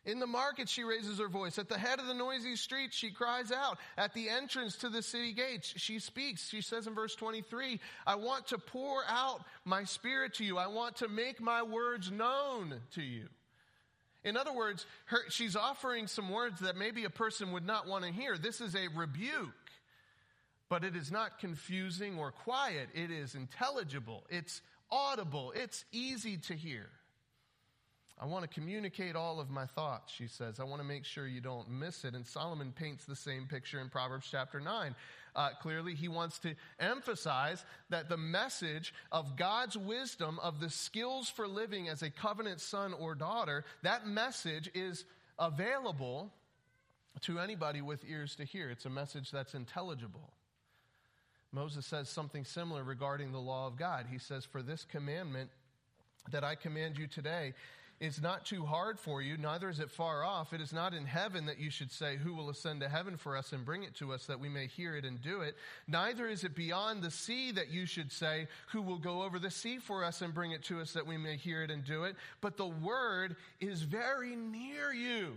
In 0.05 0.19
the 0.19 0.27
market, 0.27 0.67
she 0.67 0.83
raises 0.83 1.19
her 1.19 1.29
voice. 1.29 1.57
At 1.57 1.69
the 1.69 1.77
head 1.77 1.99
of 1.99 2.07
the 2.07 2.13
noisy 2.13 2.57
street, 2.57 2.93
she 2.93 3.09
cries 3.09 3.53
out. 3.53 3.77
At 3.97 4.13
the 4.13 4.27
entrance 4.29 4.75
to 4.77 4.89
the 4.89 5.01
city 5.01 5.31
gates, 5.31 5.73
she 5.77 5.99
speaks. 5.99 6.49
She 6.49 6.61
says 6.61 6.87
in 6.87 6.93
verse 6.93 7.15
23, 7.15 7.79
I 8.05 8.15
want 8.15 8.47
to 8.47 8.57
pour 8.57 9.03
out 9.07 9.45
my 9.63 9.85
spirit 9.85 10.33
to 10.35 10.43
you. 10.43 10.57
I 10.57 10.67
want 10.67 10.97
to 10.97 11.07
make 11.07 11.39
my 11.39 11.63
words 11.63 12.11
known 12.11 12.81
to 12.95 13.01
you. 13.01 13.29
In 14.25 14.35
other 14.35 14.53
words, 14.53 14.85
her, 15.05 15.19
she's 15.29 15.55
offering 15.55 16.07
some 16.07 16.29
words 16.29 16.59
that 16.61 16.75
maybe 16.75 17.05
a 17.05 17.09
person 17.09 17.53
would 17.53 17.65
not 17.65 17.87
want 17.87 18.03
to 18.03 18.11
hear. 18.11 18.37
This 18.37 18.59
is 18.59 18.75
a 18.75 18.87
rebuke, 18.95 19.49
but 20.67 20.83
it 20.83 20.97
is 20.97 21.11
not 21.11 21.39
confusing 21.39 22.17
or 22.17 22.31
quiet. 22.31 22.89
It 22.93 23.09
is 23.09 23.35
intelligible. 23.35 24.25
It's 24.29 24.61
audible. 24.91 25.53
It's 25.55 25.85
easy 25.93 26.37
to 26.37 26.53
hear. 26.55 26.89
I 28.19 28.25
want 28.25 28.43
to 28.43 28.47
communicate 28.47 29.15
all 29.15 29.39
of 29.39 29.49
my 29.49 29.65
thoughts, 29.65 30.13
she 30.13 30.27
says. 30.27 30.59
I 30.59 30.63
want 30.63 30.81
to 30.81 30.87
make 30.87 31.03
sure 31.03 31.27
you 31.27 31.41
don't 31.41 31.69
miss 31.69 32.05
it. 32.05 32.13
And 32.13 32.25
Solomon 32.25 32.71
paints 32.71 33.05
the 33.05 33.15
same 33.15 33.47
picture 33.47 33.79
in 33.79 33.89
Proverbs 33.89 34.27
chapter 34.29 34.59
9. 34.59 34.95
Uh, 35.35 35.49
clearly, 35.61 35.95
he 35.95 36.07
wants 36.07 36.37
to 36.39 36.53
emphasize 36.79 37.65
that 37.89 38.09
the 38.09 38.17
message 38.17 38.93
of 39.11 39.35
God's 39.35 39.75
wisdom, 39.75 40.39
of 40.43 40.59
the 40.59 40.69
skills 40.69 41.27
for 41.27 41.47
living 41.47 41.89
as 41.89 42.03
a 42.03 42.11
covenant 42.11 42.61
son 42.61 42.93
or 42.93 43.15
daughter, 43.15 43.65
that 43.81 44.05
message 44.05 44.69
is 44.75 45.05
available 45.39 46.31
to 47.21 47.39
anybody 47.39 47.81
with 47.81 48.03
ears 48.07 48.35
to 48.35 48.45
hear. 48.45 48.69
It's 48.69 48.85
a 48.85 48.91
message 48.91 49.31
that's 49.31 49.55
intelligible. 49.55 50.31
Moses 51.51 51.85
says 51.85 52.09
something 52.09 52.45
similar 52.45 52.83
regarding 52.83 53.31
the 53.31 53.39
law 53.39 53.67
of 53.67 53.75
God. 53.75 54.05
He 54.11 54.19
says, 54.19 54.45
For 54.45 54.61
this 54.61 54.85
commandment 54.85 55.49
that 56.31 56.43
I 56.43 56.55
command 56.55 56.97
you 56.97 57.07
today 57.07 57.53
is 57.99 58.21
not 58.21 58.45
too 58.45 58.65
hard 58.65 58.99
for 58.99 59.21
you, 59.21 59.37
neither 59.37 59.69
is 59.69 59.79
it 59.79 59.89
far 59.89 60.23
off. 60.23 60.51
It 60.51 60.61
is 60.61 60.73
not 60.73 60.93
in 60.93 61.05
heaven 61.05 61.45
that 61.45 61.59
you 61.59 61.69
should 61.69 61.91
say, 61.91 62.17
Who 62.17 62.33
will 62.33 62.49
ascend 62.49 62.81
to 62.81 62.89
heaven 62.89 63.17
for 63.17 63.37
us 63.37 63.53
and 63.53 63.65
bring 63.65 63.83
it 63.83 63.95
to 63.95 64.11
us 64.11 64.25
that 64.25 64.39
we 64.39 64.49
may 64.49 64.67
hear 64.67 64.95
it 64.95 65.05
and 65.05 65.21
do 65.21 65.41
it? 65.41 65.55
Neither 65.87 66.27
is 66.27 66.43
it 66.43 66.55
beyond 66.55 67.01
the 67.01 67.11
sea 67.11 67.51
that 67.51 67.71
you 67.71 67.85
should 67.85 68.11
say, 68.11 68.47
Who 68.71 68.81
will 68.81 68.97
go 68.97 69.23
over 69.23 69.39
the 69.39 69.51
sea 69.51 69.77
for 69.77 70.03
us 70.03 70.21
and 70.21 70.33
bring 70.33 70.51
it 70.51 70.63
to 70.65 70.81
us 70.81 70.93
that 70.93 71.07
we 71.07 71.17
may 71.17 71.37
hear 71.37 71.63
it 71.63 71.71
and 71.71 71.85
do 71.85 72.03
it? 72.03 72.15
But 72.41 72.57
the 72.57 72.67
word 72.67 73.35
is 73.61 73.83
very 73.83 74.35
near 74.35 74.91
you. 74.93 75.33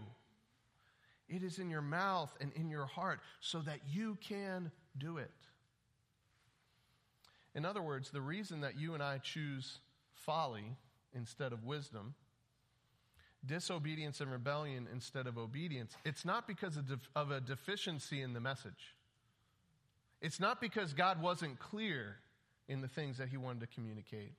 It 1.28 1.42
is 1.42 1.58
in 1.58 1.70
your 1.70 1.82
mouth 1.82 2.34
and 2.40 2.52
in 2.54 2.68
your 2.68 2.86
heart 2.86 3.20
so 3.40 3.60
that 3.60 3.80
you 3.92 4.16
can 4.20 4.70
do 4.98 5.18
it. 5.18 5.30
In 7.54 7.64
other 7.64 7.82
words, 7.82 8.10
the 8.10 8.20
reason 8.20 8.60
that 8.60 8.78
you 8.78 8.94
and 8.94 9.02
I 9.02 9.18
choose 9.18 9.78
folly 10.12 10.76
instead 11.14 11.52
of 11.52 11.64
wisdom, 11.64 12.14
disobedience 13.46 14.20
and 14.20 14.30
rebellion 14.30 14.88
instead 14.92 15.26
of 15.26 15.38
obedience, 15.38 15.96
it's 16.04 16.24
not 16.24 16.46
because 16.46 16.76
of, 16.76 16.88
def- 16.88 17.08
of 17.14 17.30
a 17.30 17.40
deficiency 17.40 18.22
in 18.22 18.32
the 18.32 18.40
message. 18.40 18.94
It's 20.20 20.40
not 20.40 20.60
because 20.60 20.92
God 20.92 21.20
wasn't 21.20 21.58
clear 21.58 22.16
in 22.68 22.80
the 22.80 22.88
things 22.88 23.18
that 23.18 23.28
he 23.28 23.36
wanted 23.36 23.60
to 23.60 23.66
communicate. 23.66 24.32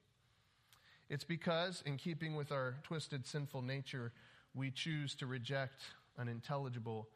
It's 1.09 1.23
because, 1.23 1.81
in 1.85 1.97
keeping 1.97 2.35
with 2.35 2.51
our 2.51 2.75
twisted 2.83 3.25
sinful 3.25 3.61
nature, 3.61 4.11
we 4.53 4.71
choose 4.71 5.15
to 5.15 5.25
reject 5.25 5.83
an 6.17 6.27
intelligible 6.27 7.07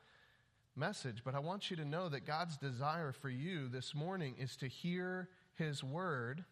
message. 0.76 1.24
But 1.26 1.36
I 1.36 1.40
want 1.40 1.70
you 1.70 1.78
to 1.78 1.86
know 1.86 2.08
that 2.08 2.26
God's 2.26 2.56
desire 2.56 3.12
for 3.12 3.30
you 3.30 3.68
this 3.68 3.94
morning 3.94 4.36
is 4.40 4.56
to 4.58 4.68
hear 4.68 5.28
his 5.56 5.84
word 5.84 6.46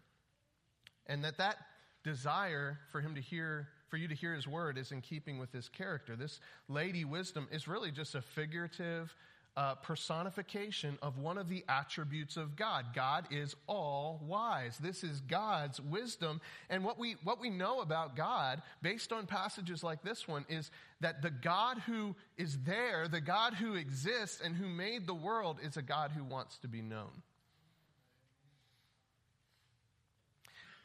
and 1.07 1.23
that 1.23 1.37
that 1.37 1.57
desire 2.03 2.79
for 2.91 3.01
him 3.01 3.15
to 3.15 3.21
hear 3.21 3.69
for 3.89 3.97
you 3.97 4.07
to 4.07 4.15
hear 4.15 4.33
his 4.33 4.47
word 4.47 4.77
is 4.77 4.91
in 4.91 5.01
keeping 5.01 5.39
with 5.39 5.51
his 5.51 5.67
character 5.69 6.15
this 6.15 6.39
lady 6.67 7.05
wisdom 7.05 7.47
is 7.51 7.67
really 7.67 7.91
just 7.91 8.15
a 8.15 8.21
figurative 8.21 9.13
uh, 9.57 9.75
personification 9.75 10.97
of 11.01 11.17
one 11.17 11.37
of 11.37 11.49
the 11.49 11.65
attributes 11.67 12.37
of 12.37 12.55
God. 12.55 12.85
God 12.95 13.27
is 13.29 13.57
all 13.67 14.21
wise. 14.25 14.77
This 14.77 15.03
is 15.03 15.19
God's 15.19 15.81
wisdom. 15.81 16.39
And 16.69 16.83
what 16.83 16.97
we, 16.97 17.17
what 17.25 17.41
we 17.41 17.49
know 17.49 17.81
about 17.81 18.15
God, 18.15 18.61
based 18.81 19.11
on 19.11 19.25
passages 19.25 19.83
like 19.83 20.01
this 20.01 20.29
one, 20.29 20.45
is 20.47 20.71
that 21.01 21.21
the 21.21 21.29
God 21.31 21.79
who 21.79 22.15
is 22.37 22.57
there, 22.59 23.09
the 23.09 23.19
God 23.19 23.53
who 23.53 23.75
exists 23.75 24.39
and 24.41 24.55
who 24.55 24.69
made 24.69 25.05
the 25.05 25.13
world, 25.13 25.57
is 25.61 25.75
a 25.75 25.81
God 25.81 26.11
who 26.11 26.23
wants 26.23 26.57
to 26.59 26.69
be 26.69 26.81
known. 26.81 27.09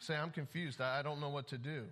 Say, 0.00 0.16
I'm 0.16 0.30
confused. 0.30 0.80
I 0.80 1.02
don't 1.02 1.20
know 1.20 1.30
what 1.30 1.46
to 1.49 1.58
do. 1.58 1.84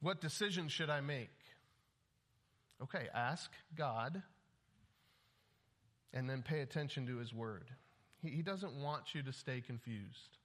What 0.00 0.20
decision 0.20 0.68
should 0.68 0.90
I 0.90 1.00
make? 1.00 1.30
Okay, 2.82 3.08
ask 3.14 3.50
God 3.74 4.22
and 6.12 6.28
then 6.28 6.42
pay 6.42 6.60
attention 6.60 7.06
to 7.06 7.16
His 7.18 7.32
Word. 7.32 7.70
He, 8.22 8.30
he 8.30 8.42
doesn't 8.42 8.74
want 8.74 9.14
you 9.14 9.22
to 9.22 9.32
stay 9.32 9.60
confused. 9.60 10.38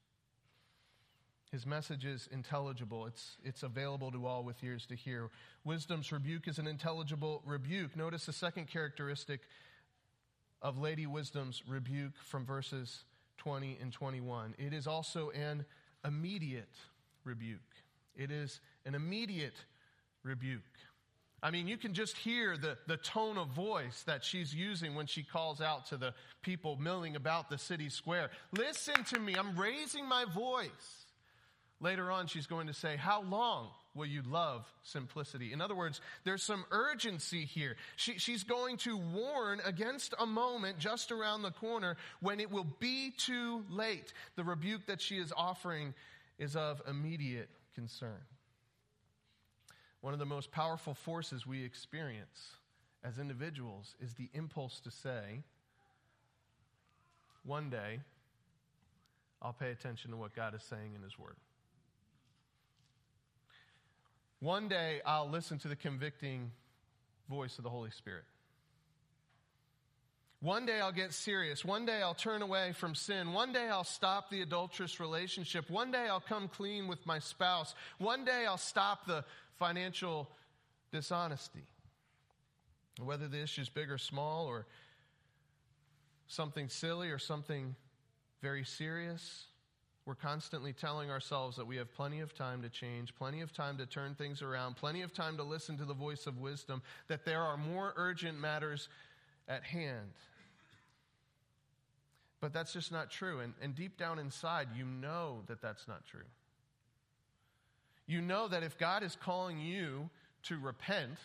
His 1.51 1.65
message 1.65 2.05
is 2.05 2.29
intelligible. 2.31 3.05
It's, 3.07 3.35
it's 3.43 3.63
available 3.63 4.09
to 4.11 4.25
all 4.25 4.43
with 4.43 4.63
ears 4.63 4.85
to 4.85 4.95
hear. 4.95 5.29
Wisdom's 5.65 6.09
rebuke 6.11 6.47
is 6.47 6.59
an 6.59 6.67
intelligible 6.67 7.41
rebuke. 7.45 7.95
Notice 7.97 8.25
the 8.25 8.33
second 8.33 8.67
characteristic 8.67 9.41
of 10.61 10.77
Lady 10.77 11.05
Wisdom's 11.05 11.61
rebuke 11.67 12.13
from 12.23 12.45
verses 12.45 13.03
20 13.37 13.79
and 13.81 13.91
21. 13.91 14.55
It 14.59 14.73
is 14.73 14.87
also 14.87 15.31
an 15.31 15.65
immediate 16.05 16.75
rebuke. 17.25 17.59
It 18.15 18.31
is 18.31 18.59
an 18.85 18.95
immediate 18.95 19.55
rebuke. 20.23 20.61
I 21.43 21.49
mean, 21.49 21.67
you 21.67 21.77
can 21.77 21.93
just 21.93 22.17
hear 22.17 22.55
the, 22.55 22.77
the 22.85 22.97
tone 22.97 23.37
of 23.37 23.47
voice 23.49 24.03
that 24.03 24.23
she's 24.23 24.53
using 24.53 24.93
when 24.93 25.07
she 25.07 25.23
calls 25.23 25.59
out 25.59 25.87
to 25.87 25.97
the 25.97 26.13
people 26.43 26.75
milling 26.75 27.15
about 27.15 27.49
the 27.49 27.57
city 27.57 27.89
square. 27.89 28.29
Listen 28.51 29.03
to 29.05 29.19
me, 29.19 29.35
I'm 29.35 29.57
raising 29.57 30.07
my 30.07 30.25
voice. 30.25 31.05
Later 31.79 32.11
on, 32.11 32.27
she's 32.27 32.45
going 32.45 32.67
to 32.67 32.75
say, 32.75 32.95
How 32.95 33.23
long 33.23 33.69
will 33.95 34.05
you 34.05 34.21
love 34.21 34.71
simplicity? 34.83 35.51
In 35.51 35.61
other 35.61 35.73
words, 35.73 35.99
there's 36.23 36.43
some 36.43 36.63
urgency 36.69 37.43
here. 37.45 37.75
She, 37.95 38.19
she's 38.19 38.43
going 38.43 38.77
to 38.77 38.95
warn 38.95 39.61
against 39.65 40.13
a 40.19 40.27
moment 40.27 40.77
just 40.77 41.11
around 41.11 41.41
the 41.41 41.49
corner 41.49 41.97
when 42.19 42.39
it 42.39 42.51
will 42.51 42.67
be 42.79 43.13
too 43.17 43.65
late. 43.67 44.13
The 44.35 44.43
rebuke 44.43 44.85
that 44.85 45.01
she 45.01 45.17
is 45.17 45.33
offering 45.35 45.95
is 46.37 46.55
of 46.55 46.83
immediate 46.87 47.49
concern. 47.73 48.21
One 50.01 50.13
of 50.13 50.19
the 50.19 50.25
most 50.25 50.51
powerful 50.51 50.93
forces 50.93 51.45
we 51.45 51.63
experience 51.63 52.55
as 53.03 53.19
individuals 53.19 53.95
is 54.01 54.13
the 54.13 54.29
impulse 54.33 54.79
to 54.81 54.91
say, 54.91 55.43
one 57.43 57.69
day, 57.69 58.01
I'll 59.41 59.53
pay 59.53 59.71
attention 59.71 60.11
to 60.11 60.17
what 60.17 60.35
God 60.35 60.53
is 60.53 60.63
saying 60.63 60.93
in 60.95 61.01
His 61.01 61.17
Word. 61.17 61.35
One 64.39 64.67
day, 64.67 65.01
I'll 65.05 65.29
listen 65.29 65.59
to 65.59 65.67
the 65.67 65.75
convicting 65.75 66.51
voice 67.29 67.57
of 67.57 67.63
the 67.63 67.69
Holy 67.69 67.91
Spirit. 67.91 68.23
One 70.41 70.65
day 70.65 70.79
I'll 70.79 70.91
get 70.91 71.13
serious. 71.13 71.63
One 71.63 71.85
day 71.85 72.01
I'll 72.01 72.15
turn 72.15 72.41
away 72.41 72.73
from 72.73 72.95
sin. 72.95 73.31
One 73.31 73.53
day 73.53 73.69
I'll 73.69 73.83
stop 73.83 74.31
the 74.31 74.41
adulterous 74.41 74.99
relationship. 74.99 75.69
One 75.69 75.91
day 75.91 76.07
I'll 76.09 76.19
come 76.19 76.47
clean 76.47 76.87
with 76.87 77.05
my 77.05 77.19
spouse. 77.19 77.75
One 77.99 78.25
day 78.25 78.45
I'll 78.47 78.57
stop 78.57 79.05
the 79.05 79.23
financial 79.59 80.27
dishonesty. 80.91 81.67
Whether 82.99 83.27
the 83.27 83.39
issue 83.39 83.61
is 83.61 83.69
big 83.69 83.91
or 83.91 83.99
small, 83.99 84.47
or 84.47 84.65
something 86.27 86.69
silly 86.69 87.09
or 87.09 87.19
something 87.19 87.75
very 88.41 88.63
serious, 88.63 89.45
we're 90.05 90.15
constantly 90.15 90.73
telling 90.73 91.11
ourselves 91.11 91.55
that 91.57 91.67
we 91.67 91.77
have 91.77 91.93
plenty 91.93 92.19
of 92.19 92.33
time 92.33 92.63
to 92.63 92.69
change, 92.69 93.13
plenty 93.13 93.41
of 93.41 93.53
time 93.53 93.77
to 93.77 93.85
turn 93.85 94.15
things 94.15 94.41
around, 94.41 94.75
plenty 94.75 95.03
of 95.03 95.13
time 95.13 95.37
to 95.37 95.43
listen 95.43 95.77
to 95.77 95.85
the 95.85 95.93
voice 95.93 96.25
of 96.25 96.39
wisdom, 96.39 96.81
that 97.07 97.25
there 97.25 97.43
are 97.43 97.57
more 97.57 97.93
urgent 97.95 98.39
matters 98.39 98.89
at 99.47 99.63
hand. 99.63 100.09
But 102.41 102.53
that's 102.53 102.73
just 102.73 102.91
not 102.91 103.11
true. 103.11 103.39
And, 103.39 103.53
and 103.61 103.75
deep 103.75 103.97
down 103.97 104.19
inside, 104.19 104.69
you 104.75 104.83
know 104.83 105.43
that 105.47 105.61
that's 105.61 105.87
not 105.87 106.05
true. 106.05 106.25
You 108.07 108.19
know 108.21 108.47
that 108.47 108.63
if 108.63 108.77
God 108.77 109.03
is 109.03 109.15
calling 109.15 109.59
you 109.59 110.09
to 110.43 110.57
repent, 110.57 111.17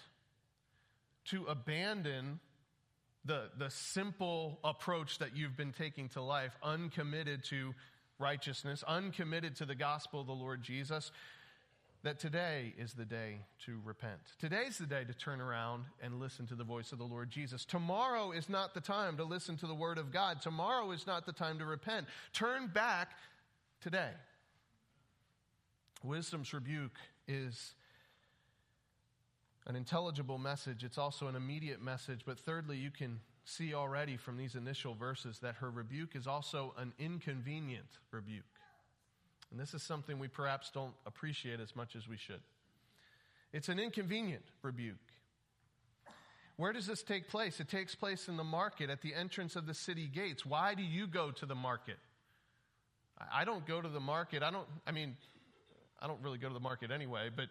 to 1.26 1.46
abandon 1.46 2.38
the, 3.24 3.48
the 3.58 3.70
simple 3.70 4.60
approach 4.62 5.18
that 5.18 5.34
you've 5.34 5.56
been 5.56 5.72
taking 5.72 6.08
to 6.10 6.22
life, 6.22 6.52
uncommitted 6.62 7.42
to 7.44 7.74
righteousness, 8.18 8.84
uncommitted 8.86 9.56
to 9.56 9.66
the 9.66 9.74
gospel 9.74 10.20
of 10.20 10.26
the 10.26 10.32
Lord 10.32 10.62
Jesus, 10.62 11.10
that 12.06 12.20
today 12.20 12.72
is 12.78 12.94
the 12.94 13.04
day 13.04 13.40
to 13.58 13.80
repent. 13.84 14.20
Today's 14.38 14.78
the 14.78 14.86
day 14.86 15.02
to 15.02 15.12
turn 15.12 15.40
around 15.40 15.86
and 16.00 16.20
listen 16.20 16.46
to 16.46 16.54
the 16.54 16.62
voice 16.62 16.92
of 16.92 16.98
the 16.98 17.04
Lord 17.04 17.30
Jesus. 17.30 17.64
Tomorrow 17.64 18.30
is 18.30 18.48
not 18.48 18.74
the 18.74 18.80
time 18.80 19.16
to 19.16 19.24
listen 19.24 19.56
to 19.56 19.66
the 19.66 19.74
word 19.74 19.98
of 19.98 20.12
God. 20.12 20.40
Tomorrow 20.40 20.92
is 20.92 21.04
not 21.04 21.26
the 21.26 21.32
time 21.32 21.58
to 21.58 21.64
repent. 21.64 22.06
Turn 22.32 22.68
back 22.68 23.10
today. 23.80 24.10
Wisdom's 26.04 26.54
rebuke 26.54 26.94
is 27.26 27.74
an 29.66 29.74
intelligible 29.74 30.38
message, 30.38 30.84
it's 30.84 30.98
also 30.98 31.26
an 31.26 31.34
immediate 31.34 31.82
message. 31.82 32.20
But 32.24 32.38
thirdly, 32.38 32.76
you 32.76 32.92
can 32.92 33.18
see 33.44 33.74
already 33.74 34.16
from 34.16 34.36
these 34.36 34.54
initial 34.54 34.94
verses 34.94 35.40
that 35.40 35.56
her 35.56 35.72
rebuke 35.72 36.14
is 36.14 36.28
also 36.28 36.72
an 36.78 36.92
inconvenient 37.00 37.98
rebuke. 38.12 38.44
And 39.50 39.60
this 39.60 39.74
is 39.74 39.82
something 39.82 40.18
we 40.18 40.28
perhaps 40.28 40.70
don't 40.70 40.94
appreciate 41.06 41.60
as 41.60 41.74
much 41.76 41.96
as 41.96 42.08
we 42.08 42.16
should. 42.16 42.40
It's 43.52 43.68
an 43.68 43.78
inconvenient 43.78 44.44
rebuke. 44.62 44.96
Where 46.56 46.72
does 46.72 46.86
this 46.86 47.02
take 47.02 47.28
place? 47.28 47.60
It 47.60 47.68
takes 47.68 47.94
place 47.94 48.28
in 48.28 48.36
the 48.36 48.44
market 48.44 48.90
at 48.90 49.02
the 49.02 49.14
entrance 49.14 49.56
of 49.56 49.66
the 49.66 49.74
city 49.74 50.08
gates. 50.08 50.44
Why 50.44 50.74
do 50.74 50.82
you 50.82 51.06
go 51.06 51.30
to 51.32 51.46
the 51.46 51.54
market? 51.54 51.98
I 53.32 53.44
don't 53.44 53.66
go 53.66 53.80
to 53.80 53.88
the 53.88 54.00
market. 54.00 54.42
I 54.42 54.50
don't, 54.50 54.66
I 54.86 54.92
mean, 54.92 55.16
I 56.00 56.06
don't 56.06 56.20
really 56.22 56.38
go 56.38 56.48
to 56.48 56.54
the 56.54 56.60
market 56.60 56.90
anyway, 56.90 57.30
but 57.34 57.46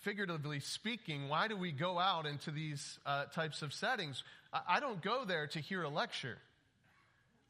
figuratively 0.00 0.60
speaking, 0.60 1.28
why 1.28 1.48
do 1.48 1.56
we 1.56 1.72
go 1.72 1.98
out 1.98 2.26
into 2.26 2.50
these 2.50 2.98
uh, 3.06 3.24
types 3.26 3.62
of 3.62 3.72
settings? 3.72 4.22
I 4.52 4.80
don't 4.80 5.02
go 5.02 5.24
there 5.24 5.46
to 5.48 5.60
hear 5.60 5.82
a 5.82 5.88
lecture. 5.88 6.38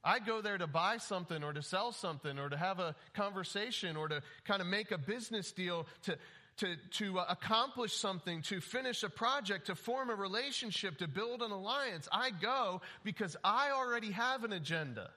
I 0.04 0.20
go 0.20 0.40
there 0.40 0.56
to 0.56 0.66
buy 0.66 0.98
something 0.98 1.42
or 1.42 1.52
to 1.52 1.62
sell 1.62 1.92
something 1.92 2.38
or 2.38 2.48
to 2.48 2.56
have 2.56 2.78
a 2.78 2.94
conversation 3.14 3.96
or 3.96 4.08
to 4.08 4.22
kind 4.44 4.60
of 4.60 4.66
make 4.66 4.92
a 4.92 4.98
business 4.98 5.50
deal 5.52 5.86
to, 6.04 6.16
to, 6.58 6.76
to 6.92 7.18
uh, 7.18 7.26
accomplish 7.28 7.94
something, 7.94 8.42
to 8.42 8.60
finish 8.60 9.02
a 9.02 9.08
project, 9.08 9.66
to 9.66 9.74
form 9.74 10.10
a 10.10 10.14
relationship, 10.14 10.98
to 10.98 11.08
build 11.08 11.42
an 11.42 11.50
alliance. 11.50 12.08
I 12.12 12.30
go 12.30 12.80
because 13.02 13.36
I 13.42 13.72
already 13.72 14.12
have 14.12 14.44
an 14.44 14.52
agenda. 14.52 15.10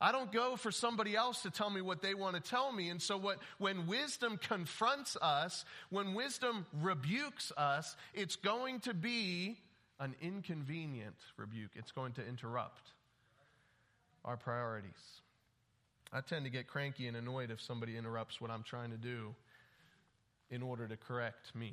I 0.00 0.10
don't 0.10 0.32
go 0.32 0.56
for 0.56 0.72
somebody 0.72 1.14
else 1.14 1.42
to 1.42 1.50
tell 1.50 1.70
me 1.70 1.80
what 1.80 2.02
they 2.02 2.14
want 2.14 2.34
to 2.34 2.42
tell 2.42 2.72
me. 2.72 2.88
And 2.88 3.00
so 3.00 3.16
what, 3.16 3.38
when 3.58 3.86
wisdom 3.86 4.36
confronts 4.36 5.16
us, 5.20 5.64
when 5.90 6.14
wisdom 6.14 6.66
rebukes 6.80 7.52
us, 7.56 7.94
it's 8.12 8.34
going 8.34 8.80
to 8.80 8.94
be 8.94 9.58
an 10.00 10.16
inconvenient 10.20 11.14
rebuke. 11.36 11.70
It's 11.76 11.92
going 11.92 12.14
to 12.14 12.26
interrupt 12.26 12.82
our 14.24 14.36
priorities. 14.36 15.20
I 16.12 16.20
tend 16.20 16.44
to 16.44 16.50
get 16.50 16.66
cranky 16.66 17.06
and 17.08 17.16
annoyed 17.16 17.50
if 17.50 17.60
somebody 17.60 17.96
interrupts 17.96 18.40
what 18.40 18.50
I'm 18.50 18.62
trying 18.62 18.90
to 18.90 18.96
do 18.96 19.34
in 20.50 20.62
order 20.62 20.86
to 20.86 20.96
correct 20.96 21.54
me. 21.54 21.72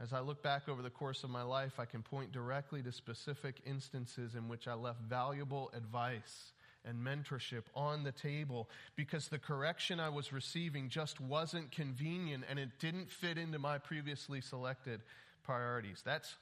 As 0.00 0.12
I 0.12 0.20
look 0.20 0.42
back 0.42 0.68
over 0.68 0.82
the 0.82 0.90
course 0.90 1.22
of 1.22 1.30
my 1.30 1.42
life, 1.42 1.78
I 1.78 1.84
can 1.84 2.02
point 2.02 2.32
directly 2.32 2.82
to 2.82 2.90
specific 2.90 3.56
instances 3.66 4.34
in 4.34 4.48
which 4.48 4.66
I 4.66 4.74
left 4.74 5.02
valuable 5.02 5.70
advice 5.76 6.52
and 6.84 6.98
mentorship 6.98 7.62
on 7.76 8.02
the 8.02 8.10
table 8.10 8.68
because 8.96 9.28
the 9.28 9.38
correction 9.38 10.00
I 10.00 10.08
was 10.08 10.32
receiving 10.32 10.88
just 10.88 11.20
wasn't 11.20 11.70
convenient 11.70 12.44
and 12.48 12.58
it 12.58 12.70
didn't 12.80 13.10
fit 13.12 13.38
into 13.38 13.58
my 13.58 13.78
previously 13.78 14.40
selected 14.40 15.02
priorities. 15.44 16.02
That's 16.04 16.34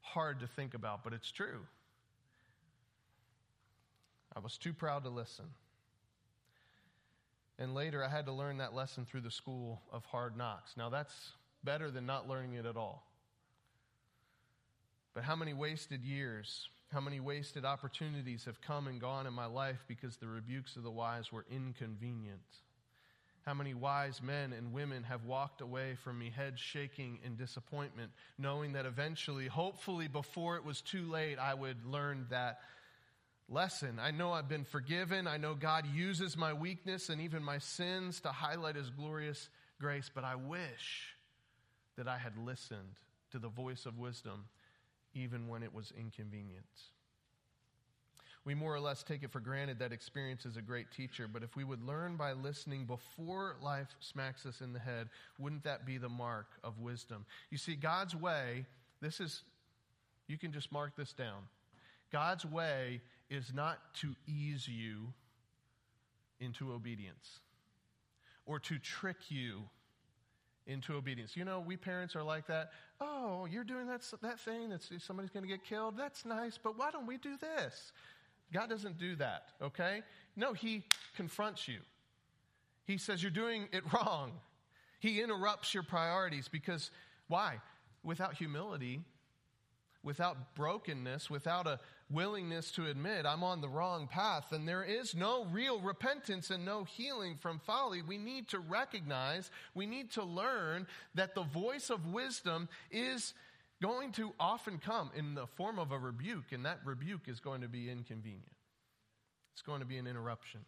hard 0.00 0.40
to 0.40 0.46
think 0.46 0.72
about, 0.74 1.04
but 1.04 1.12
it's 1.12 1.30
true. 1.30 1.60
I 4.34 4.40
was 4.40 4.56
too 4.56 4.72
proud 4.72 5.04
to 5.04 5.10
listen. 5.10 5.44
And 7.58 7.74
later, 7.74 8.02
I 8.02 8.08
had 8.08 8.26
to 8.26 8.32
learn 8.32 8.58
that 8.58 8.74
lesson 8.74 9.04
through 9.04 9.20
the 9.20 9.30
school 9.30 9.82
of 9.92 10.04
hard 10.06 10.36
knocks. 10.36 10.74
Now, 10.76 10.88
that's 10.88 11.32
better 11.62 11.90
than 11.90 12.06
not 12.06 12.28
learning 12.28 12.54
it 12.54 12.66
at 12.66 12.76
all. 12.76 13.06
But 15.14 15.24
how 15.24 15.36
many 15.36 15.52
wasted 15.52 16.02
years, 16.02 16.68
how 16.92 17.00
many 17.00 17.20
wasted 17.20 17.64
opportunities 17.64 18.46
have 18.46 18.60
come 18.62 18.88
and 18.88 19.00
gone 19.00 19.26
in 19.26 19.34
my 19.34 19.44
life 19.46 19.84
because 19.86 20.16
the 20.16 20.26
rebukes 20.26 20.76
of 20.76 20.82
the 20.82 20.90
wise 20.90 21.30
were 21.30 21.44
inconvenient? 21.50 22.40
How 23.44 23.54
many 23.54 23.74
wise 23.74 24.22
men 24.22 24.52
and 24.52 24.72
women 24.72 25.02
have 25.02 25.24
walked 25.24 25.60
away 25.60 25.96
from 26.02 26.18
me, 26.18 26.30
head 26.30 26.58
shaking 26.58 27.18
in 27.24 27.36
disappointment, 27.36 28.12
knowing 28.38 28.72
that 28.72 28.86
eventually, 28.86 29.48
hopefully 29.48 30.08
before 30.08 30.56
it 30.56 30.64
was 30.64 30.80
too 30.80 31.10
late, 31.10 31.38
I 31.38 31.52
would 31.52 31.84
learn 31.84 32.26
that 32.30 32.60
lesson. 33.48 33.98
I 34.00 34.10
know 34.10 34.32
I've 34.32 34.48
been 34.48 34.64
forgiven. 34.64 35.26
I 35.26 35.36
know 35.36 35.54
God 35.54 35.86
uses 35.94 36.36
my 36.36 36.52
weakness 36.52 37.08
and 37.08 37.20
even 37.20 37.42
my 37.42 37.58
sins 37.58 38.20
to 38.20 38.28
highlight 38.28 38.76
His 38.76 38.90
glorious 38.90 39.48
grace, 39.80 40.10
but 40.14 40.24
I 40.24 40.36
wish 40.36 41.14
that 41.96 42.08
I 42.08 42.18
had 42.18 42.36
listened 42.38 42.98
to 43.32 43.38
the 43.38 43.48
voice 43.48 43.86
of 43.86 43.98
wisdom 43.98 44.44
even 45.14 45.48
when 45.48 45.62
it 45.62 45.74
was 45.74 45.92
inconvenient. 45.98 46.64
We 48.44 48.54
more 48.54 48.74
or 48.74 48.80
less 48.80 49.04
take 49.04 49.22
it 49.22 49.30
for 49.30 49.38
granted 49.38 49.78
that 49.78 49.92
experience 49.92 50.46
is 50.46 50.56
a 50.56 50.62
great 50.62 50.90
teacher, 50.90 51.28
but 51.28 51.44
if 51.44 51.54
we 51.54 51.62
would 51.62 51.82
learn 51.86 52.16
by 52.16 52.32
listening 52.32 52.86
before 52.86 53.56
life 53.62 53.94
smacks 54.00 54.46
us 54.46 54.60
in 54.60 54.72
the 54.72 54.80
head, 54.80 55.08
wouldn't 55.38 55.62
that 55.62 55.86
be 55.86 55.96
the 55.96 56.08
mark 56.08 56.48
of 56.64 56.80
wisdom? 56.80 57.24
You 57.50 57.58
see, 57.58 57.76
God's 57.76 58.16
way, 58.16 58.66
this 59.00 59.20
is, 59.20 59.42
you 60.26 60.38
can 60.38 60.50
just 60.50 60.72
mark 60.72 60.96
this 60.96 61.12
down. 61.12 61.42
God's 62.10 62.44
way 62.44 63.00
is 63.32 63.52
not 63.54 63.78
to 63.94 64.14
ease 64.26 64.68
you 64.68 65.14
into 66.38 66.70
obedience 66.72 67.40
or 68.44 68.58
to 68.58 68.78
trick 68.78 69.16
you 69.30 69.62
into 70.66 70.94
obedience. 70.94 71.34
You 71.34 71.46
know, 71.46 71.60
we 71.60 71.78
parents 71.78 72.14
are 72.14 72.22
like 72.22 72.46
that. 72.48 72.72
Oh, 73.00 73.46
you're 73.50 73.64
doing 73.64 73.86
that, 73.86 74.02
that 74.20 74.38
thing 74.38 74.68
that 74.68 74.82
somebody's 74.98 75.30
going 75.30 75.44
to 75.44 75.48
get 75.48 75.64
killed. 75.64 75.96
That's 75.96 76.26
nice, 76.26 76.58
but 76.62 76.78
why 76.78 76.90
don't 76.90 77.06
we 77.06 77.16
do 77.16 77.36
this? 77.38 77.92
God 78.52 78.68
doesn't 78.68 78.98
do 78.98 79.16
that, 79.16 79.44
okay? 79.62 80.02
No, 80.36 80.52
He 80.52 80.84
confronts 81.16 81.66
you. 81.66 81.78
He 82.84 82.98
says 82.98 83.22
you're 83.22 83.30
doing 83.30 83.68
it 83.72 83.82
wrong. 83.94 84.32
He 85.00 85.22
interrupts 85.22 85.72
your 85.72 85.82
priorities 85.84 86.48
because 86.48 86.90
why? 87.28 87.60
Without 88.04 88.34
humility, 88.34 89.00
without 90.02 90.54
brokenness, 90.54 91.30
without 91.30 91.66
a 91.66 91.78
willingness 92.12 92.70
to 92.72 92.86
admit 92.86 93.26
I'm 93.26 93.42
on 93.42 93.60
the 93.60 93.68
wrong 93.68 94.06
path, 94.06 94.52
and 94.52 94.68
there 94.68 94.84
is 94.84 95.14
no 95.14 95.44
real 95.46 95.80
repentance 95.80 96.50
and 96.50 96.64
no 96.64 96.84
healing 96.84 97.36
from 97.36 97.58
folly. 97.60 98.02
We 98.02 98.18
need 98.18 98.48
to 98.48 98.58
recognize, 98.58 99.50
we 99.74 99.86
need 99.86 100.12
to 100.12 100.24
learn 100.24 100.86
that 101.14 101.34
the 101.34 101.42
voice 101.42 101.90
of 101.90 102.06
wisdom 102.06 102.68
is 102.90 103.34
going 103.82 104.12
to 104.12 104.32
often 104.38 104.78
come 104.78 105.10
in 105.16 105.34
the 105.34 105.46
form 105.46 105.78
of 105.78 105.92
a 105.92 105.98
rebuke, 105.98 106.52
and 106.52 106.64
that 106.64 106.80
rebuke 106.84 107.28
is 107.28 107.40
going 107.40 107.62
to 107.62 107.68
be 107.68 107.90
inconvenient. 107.90 108.52
It's 109.54 109.62
going 109.62 109.80
to 109.80 109.86
be 109.86 109.98
an 109.98 110.06
interruption. 110.06 110.60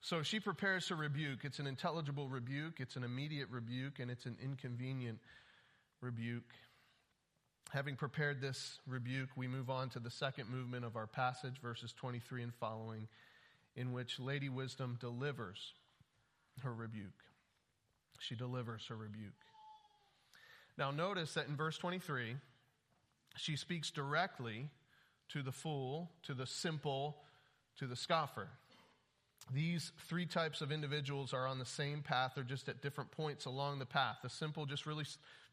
So 0.00 0.22
she 0.22 0.40
prepares 0.40 0.88
her 0.88 0.96
rebuke. 0.96 1.40
It's 1.44 1.58
an 1.58 1.66
intelligible 1.66 2.28
rebuke, 2.28 2.80
it's 2.80 2.96
an 2.96 3.04
immediate 3.04 3.48
rebuke, 3.50 3.98
and 3.98 4.10
it's 4.10 4.24
an 4.24 4.36
inconvenient 4.42 5.18
rebuke. 6.00 6.54
Having 7.72 7.96
prepared 7.96 8.40
this 8.40 8.78
rebuke, 8.86 9.28
we 9.36 9.46
move 9.46 9.70
on 9.70 9.90
to 9.90 10.00
the 10.00 10.10
second 10.10 10.48
movement 10.48 10.84
of 10.84 10.96
our 10.96 11.06
passage, 11.06 11.60
verses 11.62 11.92
23 11.92 12.42
and 12.42 12.54
following, 12.54 13.06
in 13.76 13.92
which 13.92 14.18
Lady 14.18 14.48
Wisdom 14.48 14.98
delivers 15.00 15.74
her 16.62 16.74
rebuke. 16.74 17.22
She 18.18 18.34
delivers 18.34 18.86
her 18.88 18.96
rebuke. 18.96 19.32
Now, 20.76 20.90
notice 20.90 21.34
that 21.34 21.46
in 21.46 21.56
verse 21.56 21.78
23, 21.78 22.36
she 23.36 23.56
speaks 23.56 23.90
directly 23.90 24.68
to 25.30 25.42
the 25.42 25.52
fool, 25.52 26.10
to 26.24 26.34
the 26.34 26.46
simple, 26.46 27.16
to 27.78 27.86
the 27.86 27.96
scoffer. 27.96 28.48
These 29.52 29.92
three 30.08 30.26
types 30.26 30.60
of 30.60 30.70
individuals 30.70 31.32
are 31.32 31.46
on 31.46 31.58
the 31.58 31.64
same 31.64 32.02
path, 32.02 32.32
they're 32.34 32.44
just 32.44 32.68
at 32.68 32.82
different 32.82 33.10
points 33.10 33.46
along 33.46 33.78
the 33.78 33.86
path. 33.86 34.18
The 34.22 34.28
simple, 34.28 34.66
just 34.66 34.86
really, 34.86 35.04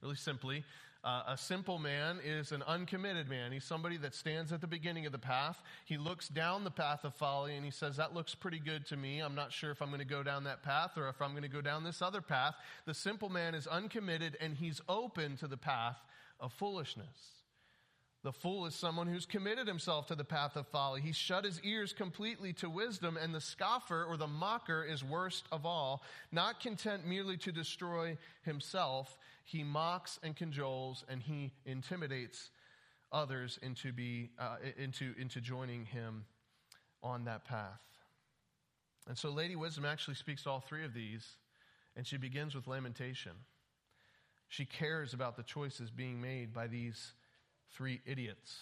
really 0.02 0.16
simply, 0.16 0.64
uh, 1.04 1.24
a 1.28 1.38
simple 1.38 1.80
man 1.80 2.20
is 2.24 2.52
an 2.52 2.64
uncommitted 2.64 3.30
man. 3.30 3.52
He's 3.52 3.64
somebody 3.64 3.98
that 3.98 4.14
stands 4.14 4.52
at 4.52 4.62
the 4.62 4.68
beginning 4.68 5.06
of 5.06 5.12
the 5.12 5.18
path. 5.18 5.62
He 5.86 5.98
looks 5.98 6.28
down 6.28 6.64
the 6.64 6.72
path 6.72 7.04
of 7.04 7.14
folly 7.14 7.56
and 7.56 7.64
he 7.64 7.72
says, 7.72 7.98
That 7.98 8.14
looks 8.14 8.36
pretty 8.36 8.60
good 8.60 8.86
to 8.88 8.98
me. 8.98 9.20
I'm 9.20 9.36
not 9.36 9.54
sure 9.54 9.72
if 9.72 9.82
I'm 9.82 9.90
going 9.90 10.00
to 10.00 10.06
go 10.06 10.24
down 10.24 10.44
that 10.46 10.64
path 10.64 10.98
or 10.98 11.08
if 11.10 11.22
I'm 11.22 11.32
going 11.32 11.44
to 11.44 11.50
go 11.50 11.62
down 11.62 11.84
this 11.84 12.02
other 12.02 12.22
path. 12.22 12.56
The 12.86 12.94
simple 12.94 13.30
man 13.30 13.56
is 13.56 13.68
uncommitted 13.68 14.38
and 14.42 14.56
he's 14.56 14.82
open 14.90 15.38
to 15.38 15.48
the 15.48 15.58
path 15.58 15.98
of 16.40 16.52
foolishness. 16.54 17.37
The 18.28 18.34
fool 18.34 18.66
is 18.66 18.76
someone 18.76 19.08
who's 19.08 19.26
committed 19.26 19.70
himself 19.70 20.08
to 20.08 20.16
the 20.16 20.26
path 20.26 20.58
of 20.58 20.68
folly. 20.68 21.00
He's 21.00 21.16
shut 21.16 21.46
his 21.46 21.62
ears 21.62 21.94
completely 21.94 22.52
to 22.56 22.70
wisdom, 22.70 23.16
and 23.16 23.34
the 23.34 23.40
scoffer 23.40 24.04
or 24.04 24.18
the 24.18 24.28
mocker 24.28 24.84
is 24.84 25.02
worst 25.02 25.46
of 25.50 25.66
all. 25.66 26.04
Not 26.30 26.60
content 26.60 27.08
merely 27.08 27.38
to 27.38 27.54
destroy 27.54 28.18
himself, 28.42 29.18
he 29.46 29.64
mocks 29.64 30.20
and 30.24 30.36
cajoles, 30.36 31.06
and 31.08 31.24
he 31.24 31.54
intimidates 31.66 32.50
others 33.14 33.60
into, 33.62 33.94
be, 33.94 34.32
uh, 34.38 34.58
into, 34.78 35.14
into 35.18 35.40
joining 35.40 35.86
him 35.86 36.26
on 37.02 37.24
that 37.24 37.46
path. 37.46 37.80
And 39.08 39.18
so, 39.18 39.30
Lady 39.30 39.56
Wisdom 39.56 39.86
actually 39.86 40.16
speaks 40.16 40.44
to 40.44 40.50
all 40.50 40.60
three 40.60 40.84
of 40.84 40.94
these, 40.94 41.26
and 41.96 42.06
she 42.06 42.18
begins 42.18 42.56
with 42.56 42.68
lamentation. 42.68 43.32
She 44.50 44.66
cares 44.66 45.14
about 45.14 45.38
the 45.38 45.44
choices 45.44 45.92
being 45.92 46.20
made 46.20 46.54
by 46.54 46.68
these 46.68 47.14
three 47.76 48.02
idiots. 48.06 48.60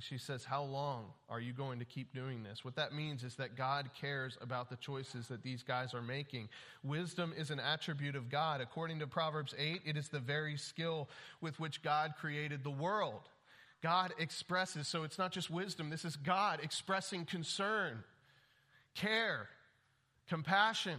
She 0.00 0.18
says, 0.18 0.44
How 0.44 0.62
long 0.62 1.06
are 1.28 1.40
you 1.40 1.52
going 1.52 1.78
to 1.80 1.84
keep 1.84 2.14
doing 2.14 2.42
this? 2.42 2.64
What 2.64 2.76
that 2.76 2.92
means 2.92 3.24
is 3.24 3.34
that 3.36 3.56
God 3.56 3.90
cares 4.00 4.38
about 4.40 4.70
the 4.70 4.76
choices 4.76 5.28
that 5.28 5.42
these 5.42 5.62
guys 5.62 5.94
are 5.94 6.02
making. 6.02 6.48
Wisdom 6.84 7.32
is 7.36 7.50
an 7.50 7.58
attribute 7.58 8.14
of 8.14 8.28
God. 8.28 8.60
According 8.60 9.00
to 9.00 9.06
Proverbs 9.06 9.54
8, 9.58 9.82
it 9.84 9.96
is 9.96 10.08
the 10.08 10.20
very 10.20 10.56
skill 10.56 11.08
with 11.40 11.58
which 11.58 11.82
God 11.82 12.14
created 12.18 12.62
the 12.62 12.70
world. 12.70 13.28
God 13.82 14.12
expresses, 14.18 14.88
so 14.88 15.04
it's 15.04 15.18
not 15.18 15.32
just 15.32 15.50
wisdom, 15.50 15.90
this 15.90 16.04
is 16.04 16.16
God 16.16 16.60
expressing 16.62 17.24
concern, 17.24 18.02
care, 18.94 19.48
compassion 20.28 20.98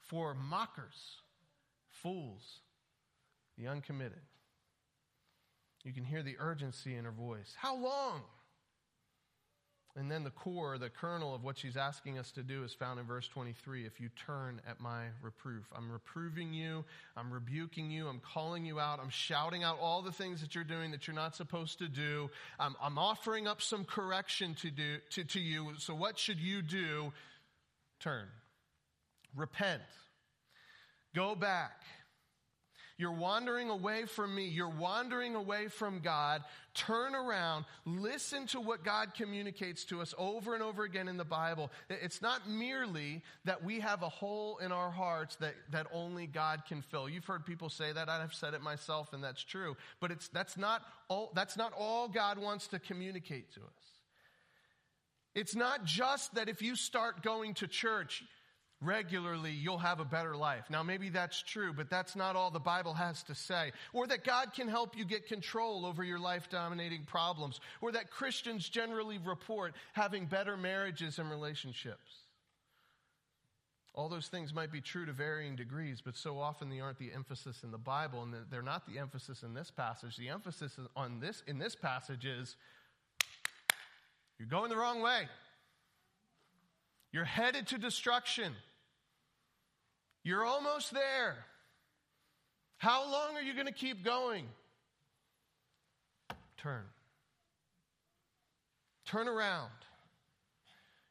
for 0.00 0.34
mockers, 0.34 1.16
fools, 1.88 2.60
the 3.58 3.66
uncommitted. 3.66 4.20
You 5.84 5.92
can 5.92 6.04
hear 6.04 6.22
the 6.22 6.36
urgency 6.38 6.96
in 6.96 7.04
her 7.04 7.10
voice. 7.10 7.54
How 7.56 7.76
long? 7.76 8.22
And 9.94 10.10
then 10.10 10.24
the 10.24 10.30
core, 10.30 10.78
the 10.78 10.88
kernel 10.88 11.34
of 11.34 11.44
what 11.44 11.58
she's 11.58 11.76
asking 11.76 12.18
us 12.18 12.30
to 12.32 12.42
do 12.42 12.64
is 12.64 12.72
found 12.72 12.98
in 12.98 13.04
verse 13.04 13.28
23. 13.28 13.84
If 13.84 14.00
you 14.00 14.08
turn 14.26 14.62
at 14.66 14.80
my 14.80 15.04
reproof, 15.20 15.66
I'm 15.76 15.92
reproving 15.92 16.54
you, 16.54 16.82
I'm 17.14 17.30
rebuking 17.30 17.90
you, 17.90 18.08
I'm 18.08 18.20
calling 18.20 18.64
you 18.64 18.80
out, 18.80 19.00
I'm 19.02 19.10
shouting 19.10 19.64
out 19.64 19.78
all 19.82 20.00
the 20.00 20.12
things 20.12 20.40
that 20.40 20.54
you're 20.54 20.64
doing 20.64 20.92
that 20.92 21.06
you're 21.06 21.16
not 21.16 21.36
supposed 21.36 21.78
to 21.80 21.88
do. 21.88 22.30
I'm, 22.58 22.74
I'm 22.82 22.96
offering 22.96 23.46
up 23.46 23.60
some 23.60 23.84
correction 23.84 24.54
to, 24.62 24.70
do, 24.70 24.96
to, 25.10 25.24
to 25.24 25.40
you. 25.40 25.72
So, 25.76 25.94
what 25.94 26.18
should 26.18 26.40
you 26.40 26.62
do? 26.62 27.12
Turn. 28.00 28.28
Repent. 29.36 29.82
Go 31.14 31.34
back. 31.34 31.82
You're 32.98 33.12
wandering 33.12 33.70
away 33.70 34.04
from 34.04 34.34
me. 34.34 34.46
You're 34.46 34.68
wandering 34.68 35.34
away 35.34 35.68
from 35.68 36.00
God. 36.00 36.42
Turn 36.74 37.14
around. 37.14 37.64
Listen 37.84 38.46
to 38.48 38.60
what 38.60 38.84
God 38.84 39.14
communicates 39.14 39.84
to 39.86 40.00
us 40.00 40.14
over 40.18 40.54
and 40.54 40.62
over 40.62 40.84
again 40.84 41.08
in 41.08 41.16
the 41.16 41.24
Bible. 41.24 41.70
It's 41.88 42.22
not 42.22 42.48
merely 42.48 43.22
that 43.44 43.64
we 43.64 43.80
have 43.80 44.02
a 44.02 44.08
hole 44.08 44.58
in 44.58 44.72
our 44.72 44.90
hearts 44.90 45.36
that, 45.36 45.54
that 45.70 45.86
only 45.92 46.26
God 46.26 46.62
can 46.68 46.82
fill. 46.82 47.08
You've 47.08 47.24
heard 47.24 47.44
people 47.44 47.68
say 47.68 47.92
that. 47.92 48.08
I've 48.08 48.34
said 48.34 48.54
it 48.54 48.62
myself, 48.62 49.12
and 49.12 49.22
that's 49.22 49.42
true. 49.42 49.76
But 50.00 50.10
it's, 50.10 50.28
that's, 50.28 50.56
not 50.56 50.82
all, 51.08 51.32
that's 51.34 51.56
not 51.56 51.72
all 51.76 52.08
God 52.08 52.38
wants 52.38 52.68
to 52.68 52.78
communicate 52.78 53.52
to 53.54 53.60
us. 53.60 53.92
It's 55.34 55.54
not 55.54 55.84
just 55.84 56.34
that 56.34 56.48
if 56.48 56.60
you 56.60 56.76
start 56.76 57.22
going 57.22 57.54
to 57.54 57.66
church, 57.66 58.22
regularly, 58.82 59.52
you'll 59.52 59.78
have 59.78 60.00
a 60.00 60.04
better 60.04 60.36
life. 60.36 60.64
Now, 60.70 60.82
maybe 60.82 61.08
that's 61.08 61.42
true, 61.42 61.72
but 61.72 61.88
that's 61.88 62.16
not 62.16 62.36
all 62.36 62.50
the 62.50 62.58
Bible 62.58 62.94
has 62.94 63.22
to 63.24 63.34
say. 63.34 63.72
Or 63.92 64.06
that 64.06 64.24
God 64.24 64.52
can 64.52 64.68
help 64.68 64.96
you 64.96 65.04
get 65.04 65.26
control 65.26 65.86
over 65.86 66.02
your 66.02 66.18
life 66.18 66.48
dominating 66.50 67.04
problems. 67.04 67.60
Or 67.80 67.92
that 67.92 68.10
Christians 68.10 68.68
generally 68.68 69.18
report 69.18 69.74
having 69.92 70.26
better 70.26 70.56
marriages 70.56 71.18
and 71.18 71.30
relationships. 71.30 72.22
All 73.94 74.08
those 74.08 74.28
things 74.28 74.54
might 74.54 74.72
be 74.72 74.80
true 74.80 75.04
to 75.04 75.12
varying 75.12 75.54
degrees, 75.54 76.00
but 76.02 76.16
so 76.16 76.38
often 76.38 76.70
they 76.70 76.80
aren't 76.80 76.98
the 76.98 77.12
emphasis 77.12 77.62
in 77.62 77.70
the 77.70 77.78
Bible, 77.78 78.22
and 78.22 78.34
they're 78.50 78.62
not 78.62 78.86
the 78.86 78.98
emphasis 78.98 79.42
in 79.42 79.52
this 79.52 79.70
passage. 79.70 80.16
The 80.16 80.30
emphasis 80.30 80.78
on 80.96 81.20
this 81.20 81.42
in 81.46 81.58
this 81.58 81.74
passage 81.74 82.24
is 82.24 82.56
you're 84.38 84.48
going 84.48 84.70
the 84.70 84.78
wrong 84.78 85.02
way. 85.02 85.28
You're 87.12 87.24
headed 87.24 87.66
to 87.68 87.78
destruction. 87.78 88.54
You're 90.24 90.44
almost 90.44 90.92
there. 90.92 91.36
How 92.78 93.10
long 93.10 93.36
are 93.36 93.42
you 93.42 93.54
going 93.54 93.66
to 93.66 93.72
keep 93.72 94.04
going? 94.04 94.46
Turn. 96.56 96.82
Turn 99.04 99.28
around. 99.28 99.70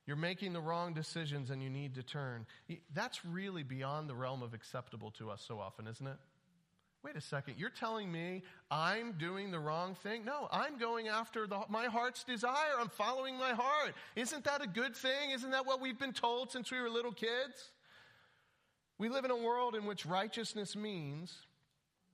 You're 0.06 0.17
making 0.17 0.54
the 0.54 0.62
wrong 0.62 0.93
decisions 0.93 1.50
and 1.52 1.62
you 1.62 1.69
need 1.69 1.95
to 1.95 2.04
turn. 2.04 2.45
That's 2.93 3.24
really 3.26 3.63
beyond 3.63 4.10
the 4.10 4.15
realm 4.15 4.43
of 4.43 4.54
acceptable 4.54 5.12
to 5.12 5.30
us 5.30 5.43
so 5.47 5.60
often, 5.60 5.88
isn't 5.88 6.08
it? 6.08 6.17
Wait 7.04 7.15
a 7.15 7.21
second, 7.21 7.56
you're 7.58 7.69
telling 7.69 8.12
me 8.12 8.43
I'm 8.69 9.13
doing 9.13 9.50
the 9.50 9.60
wrong 9.60 9.95
thing? 9.95 10.24
No, 10.24 10.47
I'm 10.52 10.78
going 10.78 11.08
after 11.08 11.47
the, 11.47 11.62
my 11.67 11.86
heart's 11.86 12.24
desire. 12.24 12.78
I'm 12.80 12.89
following 12.89 13.38
my 13.38 13.54
heart. 13.54 13.95
Isn't 14.15 14.43
that 14.43 14.62
a 14.63 14.67
good 14.67 14.95
thing? 14.95 15.32
Isn't 15.34 15.52
that 15.52 15.65
what 15.65 15.82
we've 15.82 15.97
been 15.97 16.13
told 16.13 16.52
since 16.52 16.71
we 16.71 16.80
were 16.80 16.89
little 16.89 17.12
kids? 17.12 17.71
We 19.02 19.10
live 19.10 19.26
in 19.26 19.32
a 19.32 19.36
world 19.36 19.74
in 19.74 19.88
which 19.88 20.06
righteousness 20.06 20.76
means 20.76 21.36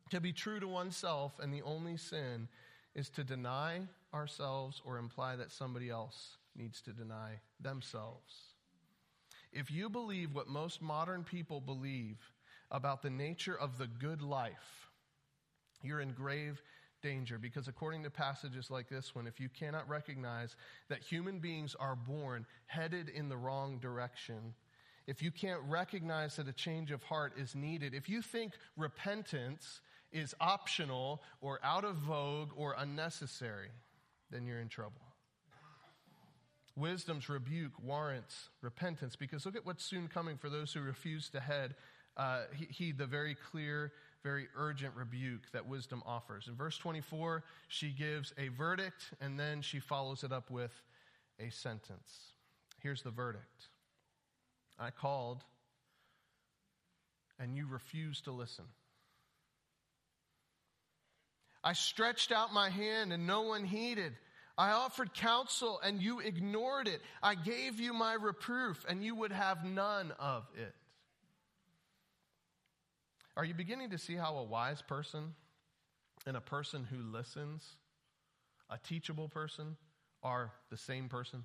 to 0.09 0.21
be 0.21 0.31
true 0.31 0.61
to 0.61 0.69
oneself, 0.69 1.33
and 1.37 1.53
the 1.53 1.63
only 1.63 1.97
sin 1.97 2.47
is 2.95 3.09
to 3.09 3.25
deny 3.25 3.81
ourselves 4.13 4.81
or 4.85 4.97
imply 4.97 5.35
that 5.35 5.51
somebody 5.51 5.89
else 5.89 6.37
needs 6.55 6.81
to 6.83 6.93
deny 6.93 7.41
themselves. 7.59 8.53
If 9.51 9.69
you 9.69 9.89
believe 9.89 10.33
what 10.33 10.47
most 10.47 10.81
modern 10.81 11.25
people 11.25 11.59
believe 11.59 12.19
about 12.71 13.01
the 13.01 13.09
nature 13.09 13.59
of 13.59 13.77
the 13.77 13.87
good 13.87 14.21
life, 14.21 14.87
you're 15.83 15.99
in 15.99 16.13
grave 16.13 16.61
danger 17.03 17.37
because, 17.37 17.67
according 17.67 18.03
to 18.03 18.09
passages 18.09 18.71
like 18.71 18.87
this 18.87 19.13
one, 19.13 19.27
if 19.27 19.41
you 19.41 19.49
cannot 19.49 19.89
recognize 19.89 20.55
that 20.87 21.03
human 21.03 21.39
beings 21.39 21.75
are 21.81 21.97
born 21.97 22.45
headed 22.67 23.09
in 23.09 23.27
the 23.27 23.35
wrong 23.35 23.77
direction, 23.77 24.53
if 25.07 25.21
you 25.21 25.31
can't 25.31 25.61
recognize 25.67 26.35
that 26.35 26.49
a 26.49 26.53
change 26.53 26.91
of 26.91 27.01
heart 27.03 27.33
is 27.37 27.55
needed, 27.55 27.93
if 27.93 28.09
you 28.09 28.21
think 28.21 28.53
repentance 28.75 29.81
is 30.11 30.35
optional 30.41 31.21
or 31.41 31.59
out 31.63 31.85
of 31.85 31.95
vogue 31.95 32.49
or 32.55 32.75
unnecessary, 32.77 33.69
then 34.29 34.45
you're 34.45 34.59
in 34.59 34.67
trouble. 34.67 35.01
Wisdom's 36.75 37.27
rebuke 37.27 37.71
warrants 37.81 38.49
repentance 38.61 39.15
because 39.15 39.45
look 39.45 39.55
at 39.55 39.65
what's 39.65 39.83
soon 39.83 40.07
coming 40.07 40.37
for 40.37 40.49
those 40.49 40.71
who 40.73 40.81
refuse 40.81 41.29
to 41.29 41.39
head, 41.39 41.73
uh, 42.17 42.41
heed 42.69 42.97
the 42.97 43.05
very 43.05 43.35
clear, 43.49 43.93
very 44.23 44.47
urgent 44.55 44.93
rebuke 44.95 45.49
that 45.53 45.65
wisdom 45.65 46.03
offers. 46.05 46.47
In 46.47 46.55
verse 46.55 46.77
24, 46.77 47.43
she 47.67 47.89
gives 47.91 48.33
a 48.37 48.49
verdict 48.49 49.13
and 49.21 49.39
then 49.39 49.61
she 49.61 49.79
follows 49.79 50.23
it 50.23 50.31
up 50.31 50.51
with 50.51 50.83
a 51.39 51.49
sentence. 51.49 52.33
Here's 52.79 53.01
the 53.01 53.09
verdict 53.11 53.69
I 54.79 54.91
called, 54.91 55.43
and 57.39 57.55
you 57.55 57.67
refused 57.67 58.25
to 58.25 58.31
listen. 58.31 58.65
I 61.63 61.73
stretched 61.73 62.31
out 62.31 62.53
my 62.53 62.69
hand, 62.69 63.11
and 63.11 63.25
no 63.27 63.41
one 63.41 63.65
heeded. 63.65 64.13
I 64.57 64.71
offered 64.71 65.13
counsel, 65.13 65.79
and 65.83 66.01
you 66.01 66.19
ignored 66.19 66.87
it. 66.87 67.01
I 67.21 67.35
gave 67.35 67.79
you 67.79 67.93
my 67.93 68.13
reproof, 68.13 68.85
and 68.87 69.03
you 69.03 69.15
would 69.15 69.31
have 69.31 69.63
none 69.63 70.13
of 70.19 70.47
it. 70.55 70.73
Are 73.35 73.45
you 73.45 73.53
beginning 73.53 73.91
to 73.91 73.99
see 73.99 74.15
how 74.15 74.37
a 74.37 74.43
wise 74.43 74.81
person 74.81 75.35
and 76.25 76.35
a 76.35 76.41
person 76.41 76.83
who 76.89 76.97
listens, 76.97 77.63
a 78.69 78.79
teachable 78.79 79.29
person, 79.29 79.77
are 80.23 80.51
the 80.71 80.77
same 80.77 81.07
person? 81.07 81.43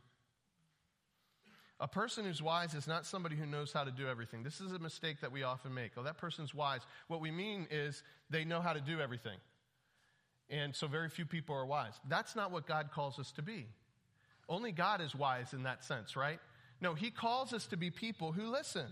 A 1.83 1.89
person 1.89 2.25
who's 2.25 2.41
wise 2.41 2.75
is 2.75 2.87
not 2.87 3.05
somebody 3.05 3.35
who 3.35 3.45
knows 3.45 3.73
how 3.73 3.83
to 3.83 3.91
do 3.91 4.07
everything. 4.07 4.45
This 4.45 4.61
is 4.61 4.71
a 4.71 4.79
mistake 4.79 5.21
that 5.21 5.33
we 5.33 5.43
often 5.43 5.75
make. 5.75 5.91
Oh, 5.97 6.05
that 6.05 6.17
person's 6.17 6.55
wise. 6.55 6.83
What 7.09 7.21
we 7.21 7.33
mean 7.33 7.67
is 7.73 8.05
they 8.31 8.45
know 8.45 8.61
how 8.61 8.73
to 8.73 8.81
do 8.81 9.01
everything. 9.01 9.37
And 10.49 10.77
so 10.77 10.87
very 10.87 11.09
few 11.09 11.27
people 11.27 11.57
are 11.57 11.67
wise. 11.67 11.95
That's 12.09 12.37
not 12.37 12.53
what 12.53 12.69
God 12.69 12.91
calls 12.95 13.19
us 13.19 13.33
to 13.33 13.43
be. 13.43 13.67
Only 14.49 14.71
God 14.71 15.01
is 15.01 15.13
wise 15.13 15.53
in 15.53 15.65
that 15.65 15.83
sense, 15.83 16.15
right? 16.15 16.39
No, 16.81 16.95
He 16.95 17.11
calls 17.11 17.53
us 17.53 17.67
to 17.67 17.77
be 17.77 17.91
people 17.91 18.31
who 18.31 18.47
listen. 18.47 18.87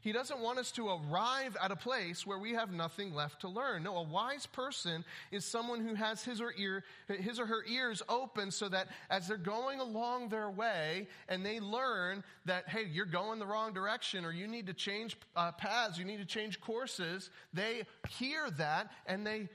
He 0.00 0.12
doesn't 0.12 0.38
want 0.40 0.58
us 0.58 0.70
to 0.72 0.88
arrive 0.88 1.56
at 1.60 1.72
a 1.72 1.76
place 1.76 2.24
where 2.26 2.38
we 2.38 2.52
have 2.54 2.72
nothing 2.72 3.12
left 3.14 3.40
to 3.40 3.48
learn. 3.48 3.82
No, 3.82 3.96
a 3.96 4.02
wise 4.02 4.46
person 4.46 5.04
is 5.32 5.44
someone 5.44 5.80
who 5.80 5.94
has 5.94 6.22
his 6.22 6.40
or, 6.40 6.52
ear, 6.56 6.84
his 7.08 7.40
or 7.40 7.46
her 7.46 7.64
ears 7.68 8.00
open 8.08 8.52
so 8.52 8.68
that 8.68 8.88
as 9.10 9.26
they're 9.26 9.36
going 9.36 9.80
along 9.80 10.28
their 10.28 10.50
way 10.50 11.08
and 11.28 11.44
they 11.44 11.58
learn 11.58 12.22
that, 12.44 12.68
hey, 12.68 12.84
you're 12.90 13.06
going 13.06 13.40
the 13.40 13.46
wrong 13.46 13.72
direction 13.72 14.24
or 14.24 14.30
you 14.30 14.46
need 14.46 14.68
to 14.68 14.72
change 14.72 15.16
uh, 15.34 15.50
paths, 15.52 15.98
you 15.98 16.04
need 16.04 16.18
to 16.18 16.26
change 16.26 16.60
courses, 16.60 17.30
they 17.52 17.82
hear 18.08 18.50
that 18.52 18.92
and 19.06 19.26
they 19.26 19.48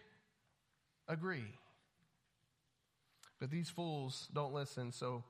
agree. 1.07 1.47
But 3.39 3.49
these 3.49 3.69
fools 3.69 4.27
don't 4.33 4.53
listen, 4.53 4.91
so 4.91 5.23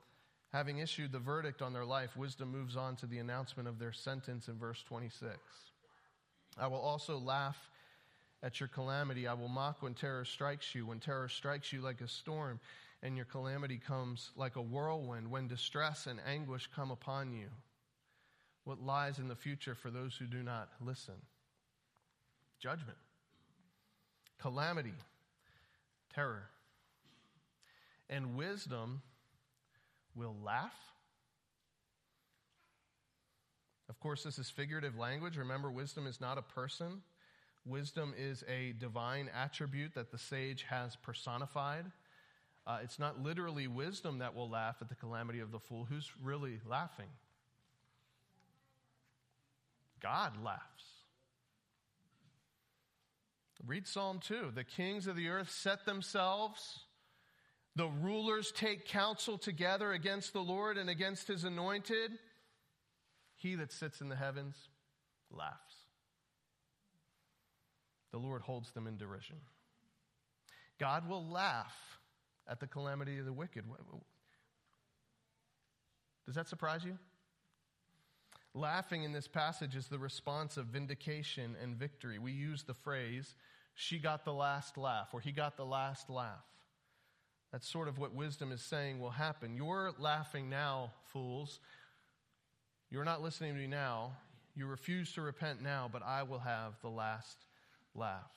Having 0.54 0.78
issued 0.78 1.10
the 1.10 1.18
verdict 1.18 1.62
on 1.62 1.72
their 1.72 1.84
life, 1.84 2.16
wisdom 2.16 2.52
moves 2.52 2.76
on 2.76 2.94
to 2.96 3.06
the 3.06 3.18
announcement 3.18 3.68
of 3.68 3.80
their 3.80 3.92
sentence 3.92 4.46
in 4.46 4.56
verse 4.56 4.84
26. 4.84 5.36
I 6.56 6.68
will 6.68 6.78
also 6.78 7.18
laugh 7.18 7.58
at 8.40 8.60
your 8.60 8.68
calamity. 8.68 9.26
I 9.26 9.34
will 9.34 9.48
mock 9.48 9.82
when 9.82 9.94
terror 9.94 10.24
strikes 10.24 10.72
you, 10.72 10.86
when 10.86 11.00
terror 11.00 11.28
strikes 11.28 11.72
you 11.72 11.80
like 11.80 12.00
a 12.02 12.06
storm, 12.06 12.60
and 13.02 13.16
your 13.16 13.24
calamity 13.24 13.78
comes 13.84 14.30
like 14.36 14.54
a 14.54 14.62
whirlwind, 14.62 15.28
when 15.28 15.48
distress 15.48 16.06
and 16.06 16.20
anguish 16.24 16.68
come 16.72 16.92
upon 16.92 17.32
you. 17.32 17.48
What 18.62 18.80
lies 18.80 19.18
in 19.18 19.26
the 19.26 19.34
future 19.34 19.74
for 19.74 19.90
those 19.90 20.14
who 20.14 20.26
do 20.26 20.44
not 20.44 20.68
listen? 20.80 21.16
Judgment, 22.60 22.98
calamity, 24.38 24.94
terror. 26.14 26.44
And 28.08 28.36
wisdom 28.36 29.02
will 30.14 30.36
laugh. 30.42 30.72
Of 33.88 34.00
course, 34.00 34.22
this 34.22 34.38
is 34.38 34.50
figurative 34.50 34.96
language. 34.98 35.36
Remember, 35.36 35.70
wisdom 35.70 36.06
is 36.06 36.20
not 36.20 36.38
a 36.38 36.42
person. 36.42 37.02
Wisdom 37.66 38.14
is 38.16 38.44
a 38.48 38.72
divine 38.78 39.30
attribute 39.34 39.94
that 39.94 40.10
the 40.10 40.18
sage 40.18 40.64
has 40.68 40.96
personified. 40.96 41.86
Uh, 42.66 42.78
it's 42.82 42.98
not 42.98 43.22
literally 43.22 43.68
wisdom 43.68 44.18
that 44.18 44.34
will 44.34 44.48
laugh 44.48 44.76
at 44.80 44.88
the 44.88 44.94
calamity 44.94 45.40
of 45.40 45.50
the 45.50 45.58
fool. 45.58 45.84
Who's 45.84 46.10
really 46.22 46.60
laughing? 46.68 47.08
God 50.00 50.42
laughs. 50.42 50.84
Read 53.66 53.86
Psalm 53.86 54.20
2. 54.20 54.52
The 54.54 54.64
kings 54.64 55.06
of 55.06 55.16
the 55.16 55.28
earth 55.28 55.50
set 55.50 55.86
themselves 55.86 56.80
the 57.76 57.88
rulers 57.88 58.52
take 58.52 58.86
counsel 58.86 59.36
together 59.36 59.92
against 59.92 60.32
the 60.32 60.40
Lord 60.40 60.78
and 60.78 60.88
against 60.88 61.28
his 61.28 61.44
anointed. 61.44 62.12
He 63.36 63.56
that 63.56 63.72
sits 63.72 64.00
in 64.00 64.08
the 64.08 64.16
heavens 64.16 64.56
laughs. 65.30 65.74
The 68.12 68.18
Lord 68.18 68.42
holds 68.42 68.70
them 68.70 68.86
in 68.86 68.96
derision. 68.96 69.36
God 70.78 71.08
will 71.08 71.26
laugh 71.26 71.74
at 72.46 72.60
the 72.60 72.66
calamity 72.66 73.18
of 73.18 73.24
the 73.24 73.32
wicked. 73.32 73.64
Does 76.26 76.36
that 76.36 76.48
surprise 76.48 76.84
you? 76.84 76.96
Laughing 78.54 79.02
in 79.02 79.12
this 79.12 79.26
passage 79.26 79.74
is 79.74 79.88
the 79.88 79.98
response 79.98 80.56
of 80.56 80.66
vindication 80.66 81.56
and 81.60 81.74
victory. 81.74 82.20
We 82.20 82.30
use 82.30 82.62
the 82.62 82.74
phrase, 82.74 83.34
she 83.74 83.98
got 83.98 84.24
the 84.24 84.32
last 84.32 84.78
laugh, 84.78 85.08
or 85.12 85.20
he 85.20 85.32
got 85.32 85.56
the 85.56 85.66
last 85.66 86.08
laugh. 86.08 86.44
That's 87.54 87.70
sort 87.70 87.86
of 87.86 88.00
what 88.00 88.12
wisdom 88.12 88.50
is 88.50 88.60
saying 88.60 88.98
will 88.98 89.10
happen. 89.10 89.54
You're 89.54 89.92
laughing 90.00 90.50
now, 90.50 90.90
fools. 91.12 91.60
You're 92.90 93.04
not 93.04 93.22
listening 93.22 93.54
to 93.54 93.60
me 93.60 93.68
now. 93.68 94.16
You 94.56 94.66
refuse 94.66 95.12
to 95.12 95.22
repent 95.22 95.62
now, 95.62 95.88
but 95.92 96.02
I 96.02 96.24
will 96.24 96.40
have 96.40 96.72
the 96.82 96.88
last 96.88 97.36
laugh. 97.94 98.28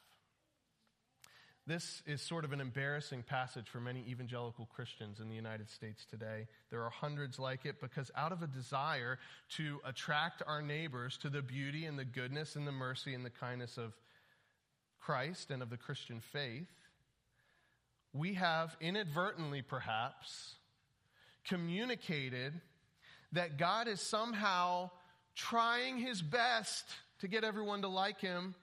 This 1.66 2.04
is 2.06 2.22
sort 2.22 2.46
of 2.46 2.54
an 2.54 2.62
embarrassing 2.62 3.24
passage 3.24 3.68
for 3.68 3.80
many 3.80 4.06
evangelical 4.08 4.68
Christians 4.68 5.20
in 5.20 5.30
the 5.30 5.36
United 5.36 5.72
States 5.72 6.06
today. 6.06 6.46
There 6.70 6.84
are 6.84 6.92
hundreds 6.92 7.40
like 7.40 7.66
it 7.66 7.82
because, 7.82 8.12
out 8.16 8.32
of 8.32 8.44
a 8.44 8.48
desire 8.48 9.18
to 9.56 9.80
attract 9.84 10.44
our 10.46 10.62
neighbors 10.62 11.18
to 11.24 11.32
the 11.32 11.42
beauty 11.42 11.86
and 11.86 11.98
the 11.98 12.06
goodness 12.06 12.56
and 12.56 12.68
the 12.68 12.72
mercy 12.72 13.16
and 13.16 13.26
the 13.26 13.32
kindness 13.32 13.80
of 13.80 13.96
Christ 15.00 15.50
and 15.50 15.64
of 15.64 15.72
the 15.72 15.78
Christian 15.78 16.20
faith, 16.20 16.68
we 18.18 18.34
have 18.36 18.76
inadvertently, 18.82 19.62
perhaps, 19.62 20.56
communicated 21.48 22.54
that 23.34 23.58
God 23.58 23.88
is 23.88 24.02
somehow 24.02 24.90
trying 25.36 25.98
his 25.98 26.22
best 26.22 26.86
to 27.20 27.28
get 27.28 27.44
everyone 27.44 27.82
to 27.82 27.88
like 27.88 28.20
him 28.20 28.56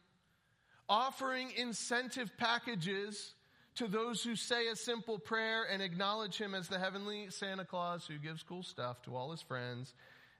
offering 0.89 1.51
incentive 1.57 2.37
packages 2.37 3.35
to 3.77 3.89
those 3.89 4.23
who 4.23 4.37
say 4.37 4.69
a 4.69 4.77
simple 4.77 5.19
prayer 5.19 5.65
and 5.71 5.83
acknowledge 5.83 6.37
him 6.37 6.55
as 6.55 6.69
the 6.69 6.79
heavenly 6.79 7.29
Santa 7.31 7.65
Claus 7.65 8.07
who 8.07 8.19
gives 8.19 8.43
cool 8.43 8.63
stuff 8.63 9.03
to 9.03 9.17
all 9.17 9.31
his 9.31 9.43
friends 9.43 9.95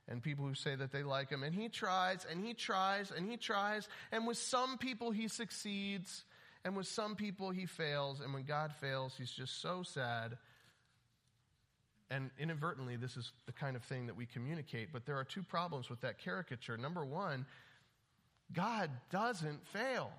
and 0.07 0.23
people 0.23 0.47
who 0.47 0.55
say 0.55 0.77
that 0.77 0.93
they 0.93 1.03
like 1.03 1.31
him. 1.31 1.43
And 1.43 1.55
he 1.55 1.69
tries 1.69 2.27
and 2.31 2.45
he 2.45 2.55
tries 2.55 3.11
and 3.11 3.29
he 3.29 3.37
tries. 3.37 3.89
And 4.13 4.27
with 4.27 4.37
some 4.37 4.79
people 4.79 5.11
he 5.11 5.29
succeeds 5.29 6.25
and 6.65 6.77
with 6.77 6.87
some 6.87 7.15
people 7.15 7.51
he 7.51 7.67
fails. 7.67 8.21
And 8.21 8.33
when 8.33 8.45
God 8.45 8.73
fails, 8.81 9.15
he's 9.17 9.31
just 9.31 9.61
so 9.61 9.83
sad. 9.83 10.39
And 12.11 12.31
inadvertently, 12.39 12.97
this 12.97 13.17
is 13.17 13.33
the 13.47 13.53
kind 13.53 13.77
of 13.77 13.83
thing 13.83 14.07
that 14.07 14.17
we 14.17 14.27
communicate. 14.27 14.89
But 14.93 15.05
there 15.05 15.17
are 15.17 15.25
two 15.25 15.43
problems 15.43 15.91
with 15.91 16.01
that 16.01 16.19
caricature. 16.19 16.77
Number 16.77 17.05
one, 17.05 17.45
God 18.53 18.91
doesn't 19.11 19.67
fail. 19.69 20.11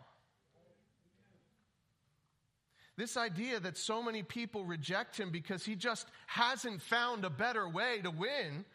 This 2.98 3.18
idea 3.18 3.60
that 3.60 3.78
so 3.78 4.02
many 4.02 4.24
people 4.24 4.64
reject 4.64 5.18
him 5.18 5.30
because 5.30 5.66
he 5.66 5.76
just 5.76 6.08
hasn't 6.28 6.82
found 6.82 7.26
a 7.26 7.30
better 7.30 7.68
way 7.68 8.00
to 8.04 8.10
win 8.10 8.66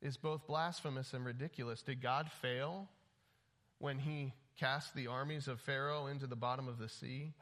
is 0.00 0.16
both 0.16 0.46
blasphemous 0.46 1.12
and 1.12 1.24
ridiculous. 1.24 1.82
Did 1.82 2.00
God 2.00 2.30
fail 2.40 2.88
when 3.78 3.98
he 3.98 4.32
cast 4.58 4.94
the 4.94 5.06
armies 5.06 5.48
of 5.48 5.60
Pharaoh 5.60 6.06
into 6.06 6.26
the 6.26 6.36
bottom 6.36 6.68
of 6.68 6.78
the 6.78 6.88
sea? 6.88 7.32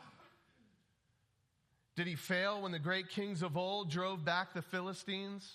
Did 1.97 2.07
he 2.07 2.15
fail 2.15 2.63
when 2.63 2.73
the 2.73 2.79
great 2.79 3.09
kings 3.09 3.43
of 3.43 3.57
old 3.57 3.91
drove 3.91 4.25
back 4.25 4.55
the 4.55 4.63
Philistines? 4.63 5.53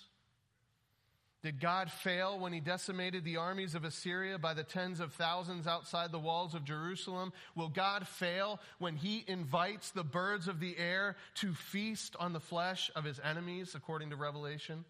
Did 1.44 1.60
God 1.60 1.90
fail 1.90 2.38
when 2.38 2.54
he 2.54 2.60
decimated 2.60 3.22
the 3.22 3.36
armies 3.36 3.74
of 3.74 3.84
Assyria 3.84 4.38
by 4.38 4.54
the 4.54 4.62
tens 4.62 4.98
of 4.98 5.12
thousands 5.12 5.66
outside 5.66 6.10
the 6.10 6.18
walls 6.18 6.54
of 6.54 6.64
Jerusalem? 6.64 7.34
Will 7.54 7.68
God 7.68 8.08
fail 8.08 8.60
when 8.78 8.96
he 8.96 9.24
invites 9.26 9.90
the 9.90 10.02
birds 10.02 10.48
of 10.48 10.58
the 10.58 10.74
air 10.78 11.16
to 11.36 11.52
feast 11.52 12.16
on 12.18 12.32
the 12.32 12.40
flesh 12.40 12.90
of 12.96 13.04
his 13.04 13.20
enemies, 13.22 13.74
according 13.74 14.08
to 14.08 14.16
Revelation? 14.16 14.86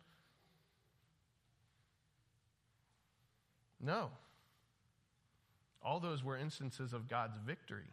No. 3.80 4.10
All 5.84 6.00
those 6.00 6.24
were 6.24 6.36
instances 6.36 6.92
of 6.92 7.08
God's 7.08 7.36
victory. 7.46 7.92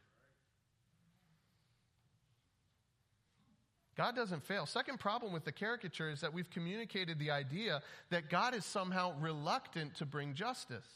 God 3.98 4.16
doesn't 4.16 4.44
fail. 4.44 4.66
Second 4.66 5.00
problem 5.00 5.34
with 5.34 5.44
the 5.44 5.52
caricature 5.52 6.10
is 6.10 6.22
that 6.22 6.34
we've 6.34 6.50
communicated 6.50 7.20
the 7.20 7.32
idea 7.32 7.82
that 8.10 8.30
God 8.30 8.56
is 8.56 8.66
somehow 8.66 9.14
reluctant 9.20 9.96
to 9.96 10.06
bring 10.06 10.34
justice. 10.34 10.88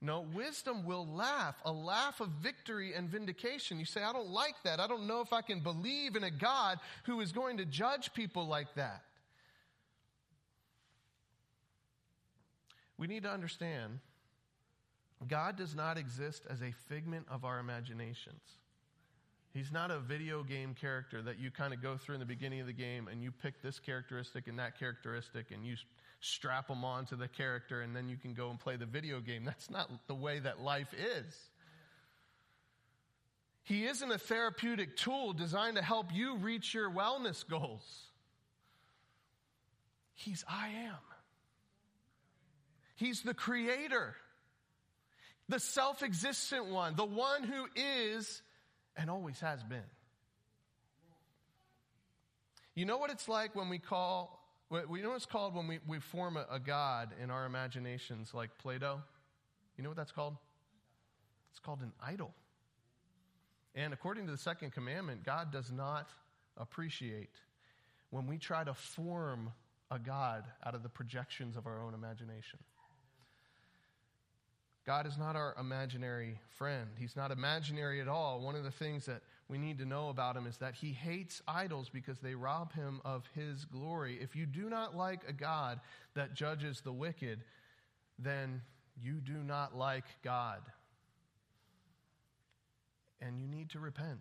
No, 0.00 0.20
wisdom 0.34 0.84
will 0.84 1.06
laugh, 1.06 1.56
a 1.64 1.72
laugh 1.72 2.20
of 2.20 2.28
victory 2.42 2.94
and 2.94 3.08
vindication. 3.08 3.78
You 3.78 3.86
say, 3.86 4.02
I 4.02 4.12
don't 4.12 4.28
like 4.28 4.54
that. 4.64 4.78
I 4.78 4.86
don't 4.86 5.06
know 5.06 5.20
if 5.20 5.32
I 5.32 5.40
can 5.40 5.60
believe 5.60 6.14
in 6.14 6.24
a 6.24 6.30
God 6.30 6.78
who 7.04 7.20
is 7.20 7.32
going 7.32 7.56
to 7.56 7.64
judge 7.64 8.12
people 8.14 8.46
like 8.46 8.74
that. 8.76 9.02
We 12.98 13.06
need 13.06 13.24
to 13.24 13.30
understand 13.30 13.98
God 15.28 15.56
does 15.56 15.74
not 15.74 15.98
exist 15.98 16.44
as 16.48 16.62
a 16.62 16.72
figment 16.88 17.26
of 17.30 17.44
our 17.44 17.58
imaginations. 17.58 18.42
He's 19.52 19.70
not 19.70 19.92
a 19.92 20.00
video 20.00 20.42
game 20.42 20.74
character 20.74 21.22
that 21.22 21.38
you 21.38 21.50
kind 21.50 21.72
of 21.72 21.80
go 21.80 21.96
through 21.96 22.14
in 22.14 22.20
the 22.20 22.26
beginning 22.26 22.60
of 22.60 22.66
the 22.66 22.72
game 22.72 23.06
and 23.06 23.22
you 23.22 23.30
pick 23.30 23.62
this 23.62 23.78
characteristic 23.78 24.48
and 24.48 24.58
that 24.58 24.78
characteristic 24.78 25.52
and 25.52 25.64
you 25.64 25.76
strap 26.20 26.66
them 26.66 26.84
onto 26.84 27.14
the 27.14 27.28
character 27.28 27.82
and 27.82 27.94
then 27.94 28.08
you 28.08 28.16
can 28.16 28.34
go 28.34 28.50
and 28.50 28.58
play 28.58 28.76
the 28.76 28.86
video 28.86 29.20
game. 29.20 29.44
That's 29.44 29.70
not 29.70 29.88
the 30.08 30.14
way 30.14 30.40
that 30.40 30.60
life 30.60 30.92
is. 30.92 31.34
He 33.62 33.86
isn't 33.86 34.10
a 34.10 34.18
therapeutic 34.18 34.96
tool 34.96 35.32
designed 35.32 35.76
to 35.76 35.82
help 35.82 36.12
you 36.12 36.36
reach 36.36 36.74
your 36.74 36.90
wellness 36.90 37.48
goals. 37.48 38.08
He's 40.14 40.44
I 40.48 40.68
am. 40.68 40.98
He's 42.96 43.22
the 43.22 43.34
creator, 43.34 44.16
the 45.48 45.60
self 45.60 46.02
existent 46.02 46.66
one, 46.66 46.96
the 46.96 47.04
one 47.04 47.42
who 47.44 47.66
is 47.76 48.42
and 48.96 49.10
always 49.10 49.40
has 49.40 49.62
been. 49.62 49.82
You 52.74 52.86
know 52.86 52.98
what 52.98 53.10
it's 53.10 53.28
like 53.28 53.54
when 53.54 53.68
we 53.68 53.78
call, 53.78 54.40
we 54.70 55.00
know 55.00 55.10
what 55.10 55.16
it's 55.16 55.26
called 55.26 55.54
when 55.54 55.68
we, 55.68 55.78
we 55.86 56.00
form 56.00 56.36
a, 56.36 56.46
a 56.50 56.58
God 56.58 57.10
in 57.22 57.30
our 57.30 57.46
imaginations 57.46 58.34
like 58.34 58.50
Play-Doh? 58.58 59.00
You 59.76 59.84
know 59.84 59.90
what 59.90 59.96
that's 59.96 60.12
called? 60.12 60.36
It's 61.50 61.60
called 61.60 61.80
an 61.82 61.92
idol. 62.04 62.34
And 63.76 63.92
according 63.92 64.26
to 64.26 64.32
the 64.32 64.38
second 64.38 64.72
commandment, 64.72 65.24
God 65.24 65.52
does 65.52 65.70
not 65.70 66.08
appreciate 66.56 67.30
when 68.10 68.26
we 68.26 68.38
try 68.38 68.64
to 68.64 68.74
form 68.74 69.52
a 69.90 69.98
God 69.98 70.44
out 70.64 70.74
of 70.74 70.82
the 70.82 70.88
projections 70.88 71.56
of 71.56 71.66
our 71.66 71.80
own 71.80 71.94
imagination. 71.94 72.58
God 74.86 75.06
is 75.06 75.16
not 75.16 75.34
our 75.34 75.54
imaginary 75.58 76.38
friend. 76.58 76.88
He's 76.98 77.16
not 77.16 77.30
imaginary 77.30 78.02
at 78.02 78.08
all. 78.08 78.40
One 78.40 78.54
of 78.54 78.64
the 78.64 78.70
things 78.70 79.06
that 79.06 79.22
we 79.48 79.56
need 79.56 79.78
to 79.78 79.86
know 79.86 80.10
about 80.10 80.36
him 80.36 80.46
is 80.46 80.58
that 80.58 80.74
he 80.74 80.92
hates 80.92 81.40
idols 81.48 81.88
because 81.88 82.18
they 82.18 82.34
rob 82.34 82.72
him 82.74 83.00
of 83.02 83.24
his 83.34 83.64
glory. 83.64 84.18
If 84.20 84.36
you 84.36 84.44
do 84.44 84.68
not 84.68 84.94
like 84.94 85.22
a 85.26 85.32
God 85.32 85.80
that 86.14 86.34
judges 86.34 86.82
the 86.82 86.92
wicked, 86.92 87.40
then 88.18 88.60
you 89.02 89.14
do 89.14 89.42
not 89.42 89.74
like 89.74 90.04
God. 90.22 90.60
And 93.22 93.40
you 93.40 93.48
need 93.48 93.70
to 93.70 93.80
repent. 93.80 94.20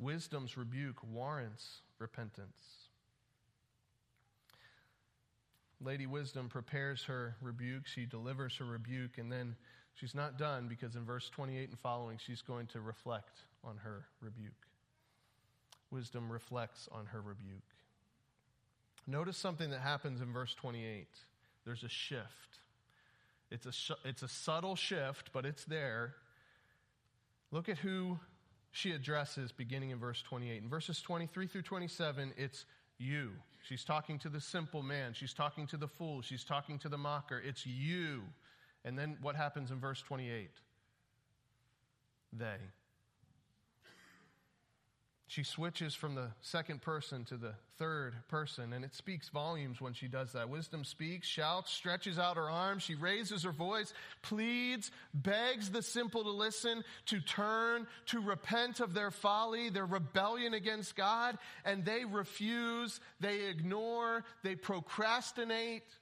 Wisdom's 0.00 0.56
rebuke 0.56 0.98
warrants 1.08 1.82
repentance. 2.00 2.90
Lady 5.84 6.06
Wisdom 6.06 6.48
prepares 6.48 7.04
her 7.04 7.36
rebuke. 7.40 7.86
She 7.86 8.06
delivers 8.06 8.56
her 8.56 8.64
rebuke, 8.64 9.18
and 9.18 9.30
then 9.30 9.56
she's 9.94 10.14
not 10.14 10.38
done 10.38 10.68
because 10.68 10.96
in 10.96 11.04
verse 11.04 11.28
28 11.30 11.70
and 11.70 11.78
following, 11.78 12.18
she's 12.24 12.42
going 12.42 12.66
to 12.68 12.80
reflect 12.80 13.40
on 13.64 13.78
her 13.78 14.04
rebuke. 14.20 14.52
Wisdom 15.90 16.30
reflects 16.30 16.88
on 16.92 17.06
her 17.06 17.20
rebuke. 17.20 17.62
Notice 19.06 19.36
something 19.36 19.70
that 19.70 19.80
happens 19.80 20.20
in 20.20 20.32
verse 20.32 20.54
28. 20.54 21.06
There's 21.64 21.82
a 21.82 21.88
shift. 21.88 22.60
It's 23.50 23.66
a, 23.66 23.72
sh- 23.72 23.90
it's 24.04 24.22
a 24.22 24.28
subtle 24.28 24.76
shift, 24.76 25.30
but 25.32 25.44
it's 25.44 25.64
there. 25.64 26.14
Look 27.50 27.68
at 27.68 27.78
who 27.78 28.18
she 28.70 28.92
addresses 28.92 29.52
beginning 29.52 29.90
in 29.90 29.98
verse 29.98 30.22
28. 30.22 30.62
In 30.62 30.68
verses 30.68 31.02
23 31.02 31.46
through 31.46 31.62
27, 31.62 32.32
it's 32.36 32.64
you. 32.98 33.32
She's 33.62 33.84
talking 33.84 34.18
to 34.20 34.28
the 34.28 34.40
simple 34.40 34.82
man. 34.82 35.14
She's 35.14 35.32
talking 35.32 35.66
to 35.68 35.76
the 35.76 35.88
fool. 35.88 36.20
She's 36.20 36.44
talking 36.44 36.78
to 36.80 36.88
the 36.88 36.98
mocker. 36.98 37.40
It's 37.44 37.64
you. 37.64 38.22
And 38.84 38.98
then 38.98 39.16
what 39.22 39.36
happens 39.36 39.70
in 39.70 39.78
verse 39.78 40.02
28? 40.02 40.50
They. 42.32 42.56
She 45.32 45.44
switches 45.44 45.94
from 45.94 46.14
the 46.14 46.28
second 46.42 46.82
person 46.82 47.24
to 47.24 47.38
the 47.38 47.54
third 47.78 48.12
person, 48.28 48.74
and 48.74 48.84
it 48.84 48.94
speaks 48.94 49.30
volumes 49.30 49.80
when 49.80 49.94
she 49.94 50.06
does 50.06 50.32
that. 50.32 50.50
Wisdom 50.50 50.84
speaks, 50.84 51.26
shouts, 51.26 51.72
stretches 51.72 52.18
out 52.18 52.36
her 52.36 52.50
arms, 52.50 52.82
she 52.82 52.96
raises 52.96 53.44
her 53.44 53.50
voice, 53.50 53.94
pleads, 54.20 54.90
begs 55.14 55.70
the 55.70 55.80
simple 55.80 56.22
to 56.22 56.30
listen, 56.30 56.84
to 57.06 57.18
turn, 57.18 57.86
to 58.08 58.20
repent 58.20 58.80
of 58.80 58.92
their 58.92 59.10
folly, 59.10 59.70
their 59.70 59.86
rebellion 59.86 60.52
against 60.52 60.96
God, 60.96 61.38
and 61.64 61.82
they 61.82 62.04
refuse, 62.04 63.00
they 63.18 63.46
ignore, 63.48 64.26
they 64.42 64.54
procrastinate. 64.54 65.96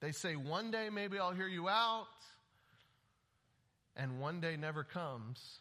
They 0.00 0.12
say, 0.12 0.36
One 0.36 0.70
day 0.70 0.88
maybe 0.90 1.18
I'll 1.18 1.32
hear 1.32 1.48
you 1.48 1.68
out, 1.68 2.06
and 3.94 4.20
one 4.20 4.40
day 4.40 4.56
never 4.56 4.84
comes. 4.84 5.60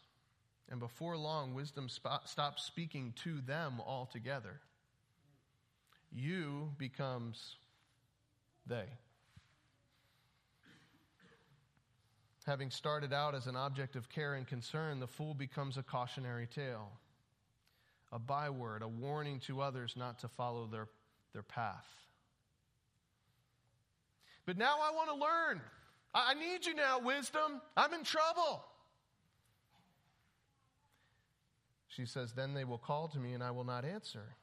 And 0.70 0.80
before 0.80 1.16
long, 1.16 1.54
wisdom 1.54 1.90
sp- 1.90 2.26
stops 2.26 2.64
speaking 2.64 3.14
to 3.24 3.42
them 3.42 3.80
altogether. 3.86 4.62
You 6.12 6.72
becomes 6.78 7.58
they. 8.66 8.86
Having 12.46 12.72
started 12.72 13.12
out 13.12 13.34
as 13.34 13.48
an 13.48 13.56
object 13.56 13.96
of 13.96 14.08
care 14.10 14.36
and 14.36 14.48
concern, 14.48 15.00
the 15.00 15.08
fool 15.08 15.34
becomes 15.34 15.78
a 15.78 15.84
cautionary 15.84 16.48
tale, 16.48 16.92
a 18.12 18.20
byword, 18.20 18.84
a 18.84 18.88
warning 18.88 19.40
to 19.42 19.62
others 19.62 19.96
not 19.98 20.20
to 20.20 20.28
follow 20.28 20.68
their, 20.68 20.88
their 21.34 21.42
path. 21.44 21.88
But 24.46 24.58
now 24.58 24.78
I 24.82 24.92
want 24.92 25.10
to 25.10 25.16
learn. 25.16 25.62
I 26.14 26.36
need 26.36 26.66
you 26.66 26.76
now, 26.76 27.00
wisdom. 27.00 27.62
I'm 27.76 27.94
in 27.94 28.04
trouble. 28.04 28.64
She 31.96 32.06
says, 32.06 32.34
Then 32.34 32.54
they 32.54 32.64
will 32.64 32.78
call 32.78 33.08
to 33.10 33.20
me 33.20 33.34
and 33.34 33.44
I 33.44 33.52
will 33.52 33.64
not 33.64 33.86
answer. 33.86 34.36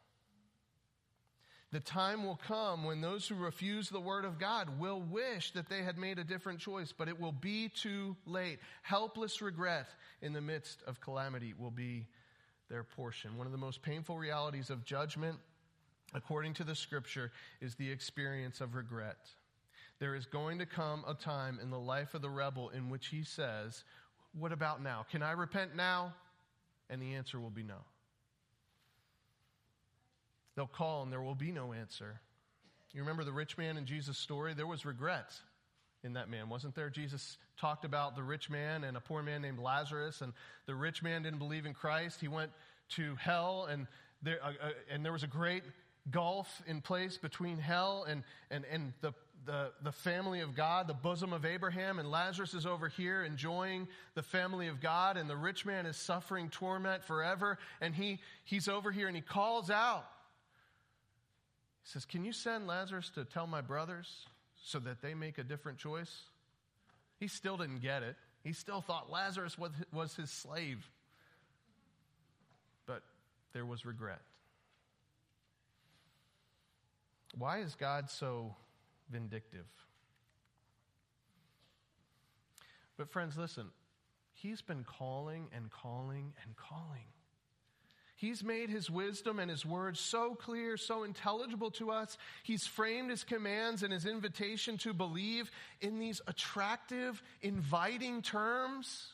The 1.70 1.80
time 1.80 2.24
will 2.24 2.38
come 2.46 2.84
when 2.84 3.00
those 3.00 3.26
who 3.26 3.34
refuse 3.34 3.88
the 3.88 4.00
word 4.00 4.26
of 4.26 4.38
God 4.38 4.78
will 4.78 5.00
wish 5.00 5.52
that 5.52 5.70
they 5.70 5.82
had 5.82 5.96
made 5.96 6.18
a 6.18 6.24
different 6.24 6.60
choice, 6.60 6.92
but 6.92 7.08
it 7.08 7.18
will 7.18 7.32
be 7.32 7.70
too 7.70 8.14
late. 8.26 8.58
Helpless 8.82 9.40
regret 9.40 9.88
in 10.20 10.34
the 10.34 10.40
midst 10.42 10.82
of 10.86 11.00
calamity 11.00 11.54
will 11.58 11.70
be 11.70 12.06
their 12.68 12.84
portion. 12.84 13.38
One 13.38 13.46
of 13.46 13.52
the 13.52 13.58
most 13.58 13.80
painful 13.80 14.18
realities 14.18 14.68
of 14.68 14.84
judgment, 14.84 15.38
according 16.12 16.54
to 16.54 16.64
the 16.64 16.74
scripture, 16.74 17.32
is 17.62 17.74
the 17.74 17.90
experience 17.90 18.60
of 18.60 18.74
regret. 18.74 19.30
There 19.98 20.14
is 20.14 20.26
going 20.26 20.58
to 20.58 20.66
come 20.66 21.04
a 21.08 21.14
time 21.14 21.58
in 21.62 21.70
the 21.70 21.78
life 21.78 22.12
of 22.12 22.20
the 22.20 22.30
rebel 22.30 22.68
in 22.68 22.90
which 22.90 23.06
he 23.06 23.24
says, 23.24 23.82
What 24.38 24.52
about 24.52 24.82
now? 24.82 25.06
Can 25.10 25.22
I 25.22 25.32
repent 25.32 25.74
now? 25.74 26.12
And 26.92 27.00
the 27.00 27.14
answer 27.14 27.40
will 27.40 27.50
be 27.50 27.62
no. 27.62 27.78
They'll 30.54 30.66
call 30.66 31.02
and 31.02 31.10
there 31.10 31.22
will 31.22 31.34
be 31.34 31.50
no 31.50 31.72
answer. 31.72 32.20
You 32.92 33.00
remember 33.00 33.24
the 33.24 33.32
rich 33.32 33.56
man 33.56 33.78
in 33.78 33.86
Jesus' 33.86 34.18
story? 34.18 34.52
There 34.52 34.66
was 34.66 34.84
regret 34.84 35.32
in 36.04 36.12
that 36.12 36.28
man, 36.28 36.50
wasn't 36.50 36.74
there? 36.74 36.90
Jesus 36.90 37.38
talked 37.58 37.86
about 37.86 38.14
the 38.14 38.22
rich 38.22 38.50
man 38.50 38.84
and 38.84 38.94
a 38.94 39.00
poor 39.00 39.22
man 39.22 39.40
named 39.40 39.58
Lazarus, 39.58 40.20
and 40.20 40.34
the 40.66 40.74
rich 40.74 41.02
man 41.02 41.22
didn't 41.22 41.38
believe 41.38 41.64
in 41.64 41.72
Christ. 41.72 42.20
He 42.20 42.28
went 42.28 42.50
to 42.96 43.16
hell, 43.16 43.66
and 43.70 43.86
there, 44.22 44.38
uh, 44.44 44.48
uh, 44.48 44.70
and 44.90 45.02
there 45.02 45.12
was 45.12 45.22
a 45.22 45.28
great 45.28 45.62
gulf 46.10 46.60
in 46.66 46.82
place 46.82 47.16
between 47.16 47.56
hell 47.56 48.04
and, 48.06 48.22
and, 48.50 48.66
and 48.70 48.92
the 49.00 49.14
the, 49.44 49.72
the 49.82 49.92
family 49.92 50.40
of 50.40 50.54
God, 50.54 50.86
the 50.86 50.94
bosom 50.94 51.32
of 51.32 51.44
Abraham, 51.44 51.98
and 51.98 52.10
Lazarus 52.10 52.54
is 52.54 52.66
over 52.66 52.88
here 52.88 53.22
enjoying 53.22 53.88
the 54.14 54.22
family 54.22 54.68
of 54.68 54.80
God, 54.80 55.16
and 55.16 55.28
the 55.28 55.36
rich 55.36 55.66
man 55.66 55.86
is 55.86 55.96
suffering 55.96 56.48
torment 56.48 57.02
forever, 57.04 57.58
and 57.80 57.94
he, 57.94 58.20
he's 58.44 58.68
over 58.68 58.90
here 58.90 59.08
and 59.08 59.16
he 59.16 59.22
calls 59.22 59.70
out. 59.70 60.06
He 61.82 61.90
says, 61.90 62.04
Can 62.04 62.24
you 62.24 62.32
send 62.32 62.66
Lazarus 62.66 63.10
to 63.16 63.24
tell 63.24 63.46
my 63.46 63.60
brothers 63.60 64.26
so 64.62 64.78
that 64.80 65.02
they 65.02 65.14
make 65.14 65.38
a 65.38 65.44
different 65.44 65.78
choice? 65.78 66.22
He 67.18 67.28
still 67.28 67.56
didn't 67.56 67.82
get 67.82 68.02
it. 68.02 68.16
He 68.44 68.52
still 68.52 68.80
thought 68.80 69.10
Lazarus 69.10 69.58
was, 69.58 69.72
was 69.92 70.14
his 70.14 70.30
slave. 70.30 70.88
But 72.86 73.02
there 73.52 73.66
was 73.66 73.84
regret. 73.84 74.20
Why 77.36 77.60
is 77.60 77.74
God 77.76 78.10
so 78.10 78.54
vindictive. 79.12 79.66
But, 82.96 83.10
friends, 83.10 83.36
listen, 83.36 83.68
he's 84.32 84.62
been 84.62 84.84
calling 84.84 85.48
and 85.54 85.70
calling 85.70 86.32
and 86.44 86.56
calling. 86.56 87.06
He's 88.16 88.44
made 88.44 88.70
his 88.70 88.88
wisdom 88.88 89.40
and 89.40 89.50
his 89.50 89.66
words 89.66 89.98
so 89.98 90.36
clear, 90.36 90.76
so 90.76 91.02
intelligible 91.02 91.72
to 91.72 91.90
us. 91.90 92.16
He's 92.44 92.64
framed 92.64 93.10
his 93.10 93.24
commands 93.24 93.82
and 93.82 93.92
his 93.92 94.06
invitation 94.06 94.78
to 94.78 94.92
believe 94.92 95.50
in 95.80 95.98
these 95.98 96.20
attractive, 96.28 97.20
inviting 97.40 98.22
terms. 98.22 99.11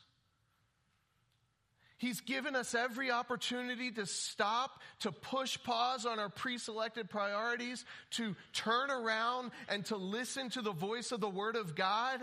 He's 1.99 2.21
given 2.21 2.55
us 2.55 2.75
every 2.75 3.11
opportunity 3.11 3.91
to 3.91 4.07
stop, 4.07 4.81
to 5.01 5.11
push 5.11 5.59
pause 5.65 6.07
on 6.07 6.21
our 6.21 6.29
pre 6.29 6.57
selected 6.57 7.11
priorities, 7.11 7.85
to 8.13 8.37
turn 8.53 8.91
around 8.91 9.51
and 9.69 9.85
to 9.87 9.97
listen 9.97 10.49
to 10.51 10.63
the 10.63 10.73
voice 10.73 11.11
of 11.11 11.21
the 11.21 11.29
Word 11.29 11.57
of 11.57 11.75
God. 11.75 12.21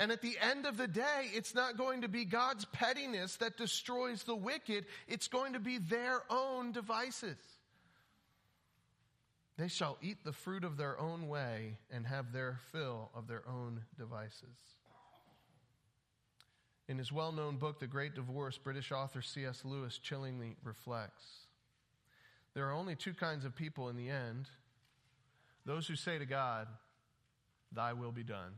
And 0.00 0.10
at 0.10 0.20
the 0.20 0.36
end 0.40 0.66
of 0.66 0.76
the 0.76 0.88
day, 0.88 1.30
it's 1.32 1.54
not 1.54 1.76
going 1.76 2.02
to 2.02 2.08
be 2.08 2.24
God's 2.24 2.64
pettiness 2.64 3.36
that 3.36 3.56
destroys 3.56 4.24
the 4.24 4.34
wicked, 4.34 4.86
it's 5.06 5.28
going 5.28 5.52
to 5.52 5.60
be 5.60 5.78
their 5.78 6.22
own 6.28 6.72
devices. 6.72 7.36
They 9.58 9.68
shall 9.68 9.98
eat 10.00 10.24
the 10.24 10.32
fruit 10.32 10.64
of 10.64 10.78
their 10.78 10.98
own 10.98 11.28
way 11.28 11.76
and 11.92 12.06
have 12.06 12.32
their 12.32 12.58
fill 12.72 13.10
of 13.14 13.28
their 13.28 13.46
own 13.46 13.82
devices. 13.98 14.56
In 16.90 16.98
his 16.98 17.12
well 17.12 17.30
known 17.30 17.54
book, 17.54 17.78
The 17.78 17.86
Great 17.86 18.16
Divorce, 18.16 18.58
British 18.58 18.90
author 18.90 19.22
C.S. 19.22 19.62
Lewis 19.64 19.96
chillingly 19.96 20.56
reflects 20.64 21.46
there 22.52 22.66
are 22.66 22.72
only 22.72 22.96
two 22.96 23.14
kinds 23.14 23.44
of 23.44 23.54
people 23.54 23.88
in 23.90 23.96
the 23.96 24.10
end 24.10 24.48
those 25.64 25.86
who 25.86 25.94
say 25.94 26.18
to 26.18 26.26
God, 26.26 26.66
Thy 27.70 27.92
will 27.92 28.10
be 28.10 28.24
done, 28.24 28.54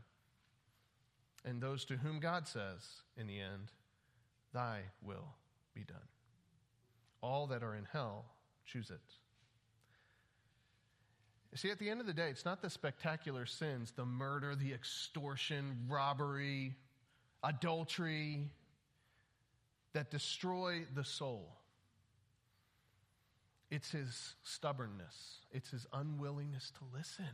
and 1.45 1.61
those 1.61 1.85
to 1.85 1.97
whom 1.97 2.19
God 2.19 2.47
says, 2.47 3.03
in 3.15 3.27
the 3.27 3.39
end, 3.39 3.71
Thy 4.51 4.79
will 5.03 5.35
be 5.75 5.83
done. 5.83 6.07
All 7.21 7.45
that 7.47 7.61
are 7.61 7.75
in 7.75 7.85
hell 7.93 8.25
choose 8.65 8.89
it. 8.89 8.99
See, 11.55 11.69
at 11.69 11.77
the 11.77 11.91
end 11.91 12.01
of 12.01 12.07
the 12.07 12.13
day, 12.13 12.29
it's 12.29 12.45
not 12.45 12.63
the 12.63 12.69
spectacular 12.71 13.45
sins, 13.45 13.93
the 13.95 14.05
murder, 14.05 14.55
the 14.55 14.73
extortion, 14.73 15.85
robbery, 15.87 16.73
adultery 17.43 18.49
that 19.93 20.09
destroy 20.09 20.85
the 20.95 21.03
soul. 21.03 21.47
It's 23.69 23.91
his 23.91 24.35
stubbornness, 24.43 25.39
it's 25.51 25.69
his 25.71 25.85
unwillingness 25.91 26.71
to 26.77 26.97
listen. 26.97 27.25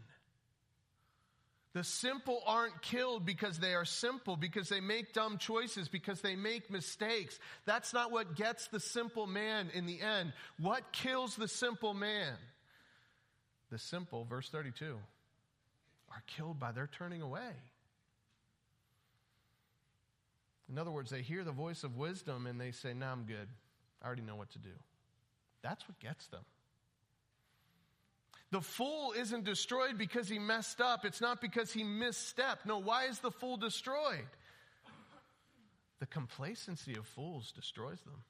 The 1.74 1.84
simple 1.84 2.42
aren't 2.48 2.82
killed 2.82 3.26
because 3.26 3.60
they 3.60 3.76
are 3.76 3.86
simple, 3.86 4.36
because 4.36 4.70
they 4.70 4.80
make 4.80 5.14
dumb 5.14 5.38
choices, 5.38 5.88
because 5.88 6.20
they 6.22 6.36
make 6.36 6.72
mistakes. 6.72 7.38
That's 7.66 7.94
not 7.94 8.12
what 8.12 8.36
gets 8.36 8.68
the 8.70 8.80
simple 8.80 9.28
man 9.28 9.70
in 9.74 9.86
the 9.86 10.02
end. 10.02 10.34
What 10.58 10.92
kills 10.92 11.36
the 11.36 11.48
simple 11.48 11.94
man? 11.94 12.34
The 13.70 13.78
simple, 13.78 14.26
verse 14.26 14.50
32, 14.50 14.98
are 16.10 16.24
killed 16.26 16.60
by 16.60 16.72
their 16.72 16.88
turning 16.88 17.22
away. 17.22 17.52
In 20.70 20.78
other 20.78 20.92
words, 20.92 21.10
they 21.10 21.22
hear 21.22 21.44
the 21.44 21.52
voice 21.52 21.84
of 21.84 21.98
wisdom 21.98 22.46
and 22.46 22.62
they 22.62 22.72
say, 22.72 22.94
No, 22.94 23.08
nah, 23.08 23.12
I'm 23.12 23.24
good. 23.24 23.48
I 24.02 24.08
already 24.08 24.22
know 24.22 24.36
what 24.36 24.52
to 24.52 24.60
do. 24.60 24.70
That's 25.62 25.88
what 25.88 26.00
gets 26.00 26.28
them. 26.28 26.42
The 28.52 28.62
fool 28.62 29.14
isn't 29.16 29.46
destroyed 29.46 29.98
because 29.98 30.28
he 30.28 30.40
messed 30.40 30.82
up. 30.82 31.06
It's 31.06 31.22
not 31.22 31.40
because 31.42 31.72
he 31.72 31.84
misstepped. 31.84 32.66
No, 32.66 32.80
why 32.80 33.06
is 33.06 33.20
the 33.20 33.30
fool 33.30 33.58
destroyed? 33.58 34.28
The 36.00 36.08
complacency 36.08 36.96
of 36.96 37.06
fools 37.06 37.52
destroys 37.52 38.00
them. 38.02 38.24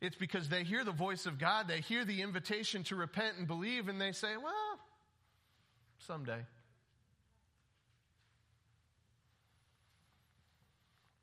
It's 0.00 0.16
because 0.16 0.48
they 0.48 0.64
hear 0.64 0.84
the 0.84 0.92
voice 0.92 1.26
of 1.26 1.38
God, 1.38 1.68
they 1.68 1.80
hear 1.80 2.04
the 2.04 2.22
invitation 2.22 2.82
to 2.84 2.96
repent 2.96 3.36
and 3.38 3.46
believe, 3.46 3.88
and 3.88 4.00
they 4.00 4.12
say, 4.12 4.36
Well, 4.36 4.80
someday. 5.98 6.44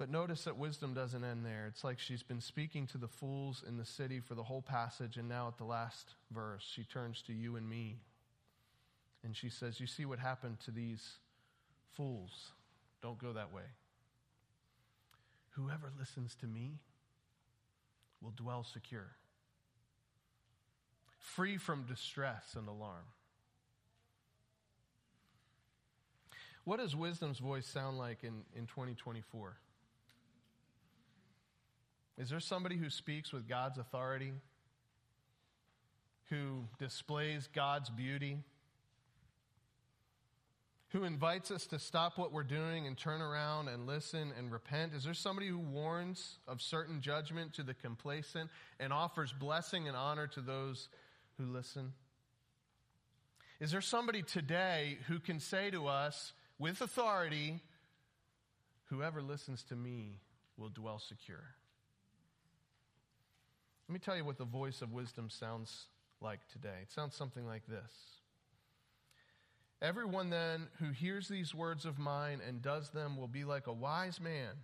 But 0.04 0.12
notice 0.12 0.44
that 0.44 0.58
wisdom 0.58 0.94
doesn't 0.94 1.24
end 1.24 1.46
there. 1.46 1.66
It's 1.70 1.86
like 1.86 1.98
she's 1.98 2.24
been 2.24 2.42
speaking 2.42 2.88
to 2.88 2.98
the 2.98 3.08
fools 3.08 3.64
in 3.66 3.78
the 3.78 3.86
city 3.86 4.20
for 4.20 4.36
the 4.36 4.44
whole 4.44 4.62
passage, 4.62 5.16
and 5.16 5.30
now 5.30 5.48
at 5.48 5.58
the 5.58 5.64
last 5.64 6.16
verse, 6.30 6.70
she 6.70 6.84
turns 6.84 7.22
to 7.22 7.32
you 7.32 7.56
and 7.56 7.70
me. 7.70 8.02
And 9.24 9.34
she 9.34 9.48
says, 9.48 9.80
You 9.80 9.88
see 9.88 10.04
what 10.04 10.20
happened 10.20 10.60
to 10.66 10.72
these 10.72 11.20
fools? 11.94 12.52
Don't 13.02 13.18
go 13.18 13.32
that 13.32 13.54
way. 13.54 13.64
Whoever 15.52 15.90
listens 15.98 16.36
to 16.42 16.48
me 16.48 16.80
will 18.22 18.34
dwell 18.36 18.66
secure, 18.66 19.12
free 21.18 21.56
from 21.56 21.84
distress 21.84 22.56
and 22.58 22.68
alarm. 22.68 23.06
What 26.66 26.80
does 26.80 26.94
wisdom's 26.94 27.40
voice 27.40 27.66
sound 27.66 27.98
like 27.98 28.26
in, 28.26 28.42
in 28.54 28.68
2024? 28.68 29.56
Is 32.18 32.30
there 32.30 32.40
somebody 32.40 32.78
who 32.78 32.90
speaks 32.90 33.34
with 33.34 33.48
God's 33.48 33.78
authority? 33.78 34.34
Who 36.30 36.66
displays 36.80 37.50
God's 37.54 37.90
beauty? 37.90 38.38
Who 40.90 41.06
invites 41.06 41.50
us 41.50 41.66
to 41.68 41.80
stop 41.80 42.20
what 42.20 42.32
we're 42.32 42.44
doing 42.44 42.86
and 42.86 42.96
turn 42.96 43.20
around 43.20 43.68
and 43.68 43.88
listen 43.88 44.32
and 44.38 44.52
repent? 44.52 44.94
Is 44.94 45.04
there 45.04 45.16
somebody 45.16 45.48
who 45.48 45.58
warns 45.58 46.38
of 46.48 46.62
certain 46.62 47.02
judgment 47.02 47.54
to 47.54 47.64
the 47.64 47.74
complacent 47.74 48.52
and 48.80 48.94
offers 48.94 49.34
blessing 49.34 49.88
and 49.88 49.98
honor 49.98 50.28
to 50.28 50.42
those 50.42 50.90
who 51.40 51.46
listen? 51.46 51.94
Is 53.60 53.72
there 53.72 53.82
somebody 53.82 54.22
today 54.22 55.00
who 55.08 55.20
can 55.20 55.40
say 55.40 55.72
to 55.72 55.88
us 55.88 56.34
with 56.60 56.82
authority, 56.82 57.62
Whoever 58.94 59.24
listens 59.24 59.64
to 59.64 59.76
me 59.76 60.20
will 60.56 60.70
dwell 60.70 61.00
secure? 61.00 61.56
Let 63.94 64.02
me 64.02 64.06
tell 64.06 64.18
you 64.18 64.26
what 64.26 64.40
the 64.40 64.46
voice 64.46 64.82
of 64.82 64.92
wisdom 64.92 65.30
sounds 65.30 65.86
like 66.20 66.40
today. 66.52 66.80
It 66.82 66.92
sounds 66.92 67.16
something 67.16 67.46
like 67.46 67.62
this 67.68 67.92
Everyone 69.84 70.32
then 70.32 70.66
who 70.80 70.90
hears 70.90 71.28
these 71.28 71.54
words 71.54 71.86
of 71.86 72.00
mine 72.00 72.40
and 72.44 72.60
does 72.60 72.90
them 72.90 73.16
will 73.16 73.28
be 73.28 73.44
like 73.44 73.68
a 73.68 73.72
wise 73.72 74.20
man 74.20 74.56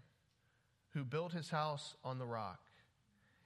who 0.95 1.03
built 1.03 1.31
his 1.31 1.51
house 1.51 1.93
on 2.03 2.17
the 2.17 2.25
rock. 2.25 2.57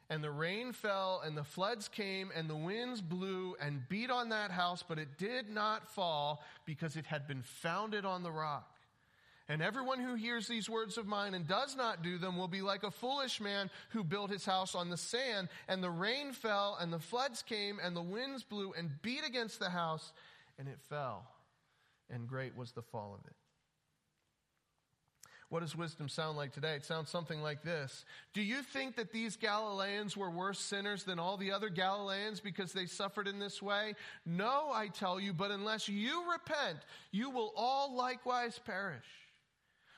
And 0.09 0.23
the 0.23 0.31
rain 0.31 0.71
fell, 0.71 1.21
and 1.25 1.35
the 1.35 1.43
floods 1.43 1.89
came, 1.89 2.31
and 2.33 2.49
the 2.49 2.55
winds 2.55 3.01
blew 3.01 3.57
and 3.59 3.81
beat 3.89 4.09
on 4.09 4.29
that 4.29 4.51
house, 4.51 4.85
but 4.87 4.97
it 4.97 5.17
did 5.17 5.49
not 5.49 5.91
fall 5.91 6.45
because 6.63 6.95
it 6.95 7.07
had 7.07 7.27
been 7.27 7.41
founded 7.41 8.05
on 8.05 8.23
the 8.23 8.31
rock. 8.31 8.72
And 9.49 9.61
everyone 9.61 9.99
who 9.99 10.15
hears 10.15 10.47
these 10.47 10.69
words 10.69 10.97
of 10.97 11.05
mine 11.05 11.33
and 11.33 11.45
does 11.45 11.75
not 11.75 12.01
do 12.01 12.17
them 12.17 12.37
will 12.37 12.47
be 12.47 12.61
like 12.61 12.83
a 12.83 12.91
foolish 12.91 13.41
man 13.41 13.69
who 13.89 14.03
built 14.03 14.31
his 14.31 14.45
house 14.45 14.73
on 14.73 14.89
the 14.89 14.97
sand. 14.97 15.49
And 15.67 15.83
the 15.83 15.89
rain 15.89 16.31
fell, 16.31 16.77
and 16.79 16.93
the 16.93 16.99
floods 16.99 17.41
came, 17.41 17.77
and 17.83 17.95
the 17.95 18.01
winds 18.01 18.43
blew 18.43 18.73
and 18.77 18.89
beat 19.01 19.25
against 19.27 19.59
the 19.59 19.69
house, 19.69 20.13
and 20.57 20.69
it 20.69 20.79
fell. 20.89 21.27
And 22.09 22.27
great 22.27 22.55
was 22.55 22.71
the 22.71 22.81
fall 22.81 23.17
of 23.19 23.25
it. 23.25 23.35
What 25.53 25.59
does 25.59 25.75
wisdom 25.75 26.09
sound 26.09 26.35
like 26.35 26.51
today? 26.51 26.73
It 26.73 26.83
sounds 26.83 27.11
something 27.11 27.39
like 27.39 27.61
this 27.61 28.05
Do 28.33 28.41
you 28.41 28.63
think 28.63 28.95
that 28.95 29.11
these 29.11 29.35
Galileans 29.35 30.17
were 30.17 30.31
worse 30.31 30.57
sinners 30.57 31.03
than 31.03 31.19
all 31.19 31.37
the 31.37 31.51
other 31.51 31.69
Galileans 31.69 32.39
because 32.39 32.73
they 32.73 32.87
suffered 32.87 33.27
in 33.27 33.37
this 33.37 33.61
way? 33.61 33.93
No, 34.25 34.71
I 34.73 34.87
tell 34.87 35.19
you, 35.19 35.31
but 35.31 35.51
unless 35.51 35.87
you 35.87 36.31
repent, 36.31 36.79
you 37.11 37.29
will 37.29 37.53
all 37.55 37.93
likewise 37.93 38.59
perish. 38.65 39.05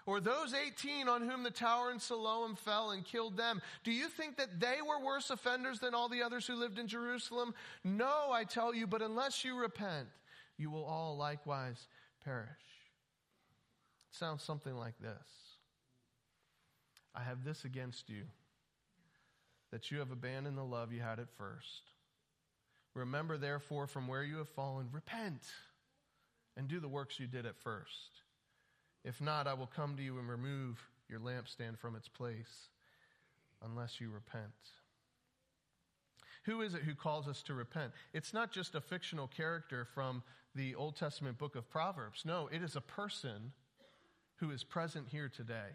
Or 0.05 0.19
those 0.19 0.53
18 0.53 1.07
on 1.07 1.27
whom 1.27 1.41
the 1.41 1.49
tower 1.49 1.91
in 1.91 1.99
Siloam 1.99 2.55
fell 2.55 2.91
and 2.91 3.03
killed 3.03 3.37
them, 3.37 3.61
do 3.83 3.91
you 3.91 4.07
think 4.07 4.37
that 4.37 4.59
they 4.59 4.77
were 4.87 5.03
worse 5.03 5.31
offenders 5.31 5.79
than 5.79 5.95
all 5.95 6.09
the 6.09 6.21
others 6.21 6.45
who 6.45 6.55
lived 6.55 6.77
in 6.77 6.87
Jerusalem? 6.87 7.55
No, 7.83 8.31
I 8.31 8.43
tell 8.43 8.73
you, 8.73 8.85
but 8.85 9.01
unless 9.01 9.43
you 9.43 9.57
repent, 9.57 10.07
you 10.57 10.69
will 10.69 10.85
all 10.85 11.17
likewise 11.17 11.87
perish. 12.23 12.49
It 14.11 14.15
sounds 14.15 14.43
something 14.43 14.75
like 14.75 14.97
this 14.99 15.11
I 17.15 17.23
have 17.23 17.43
this 17.43 17.65
against 17.65 18.09
you, 18.09 18.23
that 19.71 19.89
you 19.89 19.99
have 19.99 20.11
abandoned 20.11 20.57
the 20.57 20.63
love 20.63 20.93
you 20.93 21.01
had 21.01 21.19
at 21.19 21.31
first. 21.31 21.81
Remember, 22.93 23.37
therefore, 23.37 23.87
from 23.87 24.07
where 24.07 24.23
you 24.23 24.37
have 24.37 24.49
fallen, 24.49 24.87
repent 24.91 25.41
and 26.55 26.67
do 26.67 26.79
the 26.79 26.87
works 26.87 27.19
you 27.19 27.27
did 27.27 27.45
at 27.45 27.57
first. 27.57 28.21
If 29.05 29.21
not, 29.21 29.45
I 29.45 29.53
will 29.53 29.69
come 29.73 29.95
to 29.95 30.03
you 30.03 30.17
and 30.17 30.27
remove 30.27 30.83
your 31.07 31.19
lampstand 31.19 31.77
from 31.77 31.95
its 31.95 32.09
place 32.09 32.69
unless 33.63 34.01
you 34.01 34.09
repent. 34.09 34.51
Who 36.45 36.61
is 36.61 36.73
it 36.73 36.81
who 36.81 36.95
calls 36.95 37.27
us 37.27 37.43
to 37.43 37.53
repent? 37.53 37.91
It's 38.13 38.33
not 38.33 38.51
just 38.51 38.73
a 38.73 38.81
fictional 38.81 39.27
character 39.27 39.87
from 39.93 40.23
the 40.55 40.73
Old 40.73 40.95
Testament 40.95 41.37
book 41.37 41.55
of 41.55 41.69
Proverbs. 41.69 42.23
No, 42.25 42.49
it 42.51 42.63
is 42.63 42.75
a 42.75 42.81
person 42.81 43.51
who 44.37 44.49
is 44.49 44.63
present 44.63 45.07
here 45.09 45.29
today. 45.29 45.69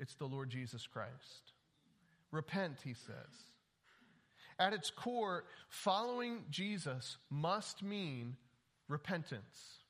It's 0.00 0.14
the 0.16 0.26
Lord 0.26 0.50
Jesus 0.50 0.86
Christ. 0.88 1.52
Repent, 2.32 2.78
he 2.82 2.94
says. 2.94 3.52
At 4.58 4.72
its 4.72 4.90
core, 4.90 5.44
following 5.68 6.44
Jesus 6.50 7.18
must 7.30 7.82
mean 7.82 8.36
repentance. 8.88 9.83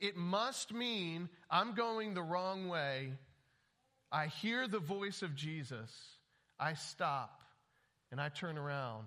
It 0.00 0.16
must 0.16 0.72
mean 0.72 1.28
I'm 1.50 1.74
going 1.74 2.14
the 2.14 2.22
wrong 2.22 2.68
way. 2.68 3.12
I 4.10 4.26
hear 4.26 4.68
the 4.68 4.78
voice 4.78 5.22
of 5.22 5.34
Jesus. 5.34 5.90
I 6.58 6.74
stop 6.74 7.42
and 8.10 8.20
I 8.20 8.28
turn 8.28 8.56
around 8.56 9.06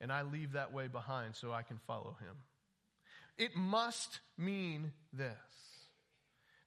and 0.00 0.12
I 0.12 0.22
leave 0.22 0.52
that 0.52 0.72
way 0.72 0.88
behind 0.88 1.36
so 1.36 1.52
I 1.52 1.62
can 1.62 1.78
follow 1.86 2.16
him. 2.20 2.36
It 3.38 3.56
must 3.56 4.20
mean 4.36 4.92
this 5.12 5.32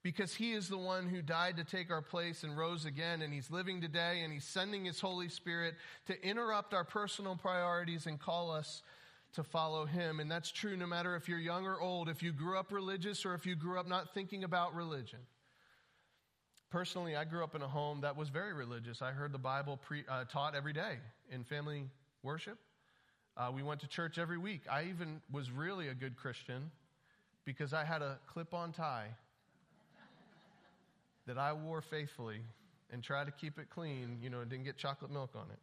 because 0.05 0.35
he 0.35 0.53
is 0.53 0.69
the 0.69 0.77
one 0.77 1.09
who 1.09 1.21
died 1.21 1.57
to 1.57 1.63
take 1.63 1.89
our 1.89 2.01
place 2.01 2.43
and 2.43 2.55
rose 2.55 2.85
again, 2.85 3.23
and 3.23 3.33
he's 3.33 3.49
living 3.49 3.81
today, 3.81 4.21
and 4.23 4.31
he's 4.31 4.43
sending 4.43 4.85
his 4.85 4.99
Holy 4.99 5.29
Spirit 5.29 5.73
to 6.05 6.23
interrupt 6.23 6.75
our 6.75 6.83
personal 6.83 7.35
priorities 7.35 8.05
and 8.05 8.19
call 8.19 8.51
us 8.51 8.83
to 9.35 9.43
follow 9.43 9.85
him. 9.85 10.19
And 10.19 10.29
that's 10.29 10.51
true 10.51 10.75
no 10.75 10.87
matter 10.87 11.15
if 11.15 11.29
you're 11.29 11.39
young 11.39 11.65
or 11.65 11.79
old, 11.79 12.09
if 12.09 12.23
you 12.23 12.31
grew 12.31 12.57
up 12.57 12.71
religious 12.71 13.25
or 13.25 13.33
if 13.33 13.45
you 13.45 13.55
grew 13.55 13.79
up 13.79 13.87
not 13.87 14.13
thinking 14.13 14.43
about 14.43 14.75
religion. 14.75 15.19
Personally, 16.71 17.15
I 17.15 17.23
grew 17.25 17.43
up 17.43 17.55
in 17.55 17.61
a 17.61 17.67
home 17.67 18.01
that 18.01 18.17
was 18.17 18.29
very 18.29 18.53
religious. 18.53 19.01
I 19.01 19.11
heard 19.11 19.31
the 19.31 19.37
Bible 19.37 19.77
pre, 19.77 20.03
uh, 20.09 20.25
taught 20.25 20.55
every 20.55 20.73
day 20.73 20.97
in 21.31 21.43
family 21.43 21.89
worship. 22.23 22.57
Uh, 23.37 23.51
we 23.53 23.63
went 23.63 23.81
to 23.81 23.87
church 23.87 24.17
every 24.17 24.37
week. 24.37 24.61
I 24.71 24.83
even 24.83 25.21
was 25.31 25.51
really 25.51 25.89
a 25.89 25.93
good 25.93 26.15
Christian 26.15 26.71
because 27.45 27.73
I 27.73 27.83
had 27.83 28.01
a 28.01 28.17
clip 28.27 28.53
on 28.53 28.71
tie 28.71 29.07
that 31.27 31.37
I 31.37 31.53
wore 31.53 31.81
faithfully 31.81 32.41
and 32.91 33.03
tried 33.03 33.25
to 33.25 33.31
keep 33.31 33.59
it 33.59 33.69
clean, 33.69 34.17
you 34.21 34.29
know, 34.29 34.41
and 34.41 34.49
didn't 34.49 34.65
get 34.65 34.77
chocolate 34.77 35.11
milk 35.11 35.31
on 35.35 35.45
it. 35.51 35.59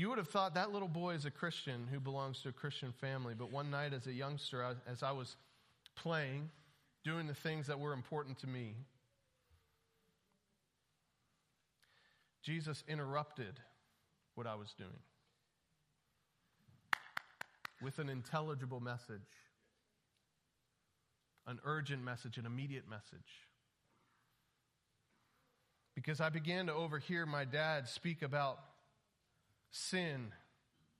You 0.00 0.08
would 0.08 0.16
have 0.16 0.28
thought 0.28 0.54
that 0.54 0.72
little 0.72 0.88
boy 0.88 1.12
is 1.12 1.26
a 1.26 1.30
Christian 1.30 1.86
who 1.92 2.00
belongs 2.00 2.40
to 2.40 2.48
a 2.48 2.52
Christian 2.52 2.90
family, 2.90 3.34
but 3.38 3.52
one 3.52 3.70
night 3.70 3.92
as 3.92 4.06
a 4.06 4.12
youngster, 4.14 4.64
as 4.86 5.02
I 5.02 5.12
was 5.12 5.36
playing, 5.94 6.48
doing 7.04 7.26
the 7.26 7.34
things 7.34 7.66
that 7.66 7.78
were 7.78 7.92
important 7.92 8.38
to 8.38 8.46
me, 8.46 8.76
Jesus 12.42 12.82
interrupted 12.88 13.60
what 14.36 14.46
I 14.46 14.54
was 14.54 14.72
doing 14.72 14.88
with 17.82 17.98
an 17.98 18.08
intelligible 18.08 18.80
message, 18.80 19.20
an 21.46 21.58
urgent 21.62 22.02
message, 22.02 22.38
an 22.38 22.46
immediate 22.46 22.88
message. 22.88 23.44
Because 25.94 26.22
I 26.22 26.30
began 26.30 26.68
to 26.68 26.72
overhear 26.72 27.26
my 27.26 27.44
dad 27.44 27.86
speak 27.86 28.22
about 28.22 28.60
sin 29.70 30.32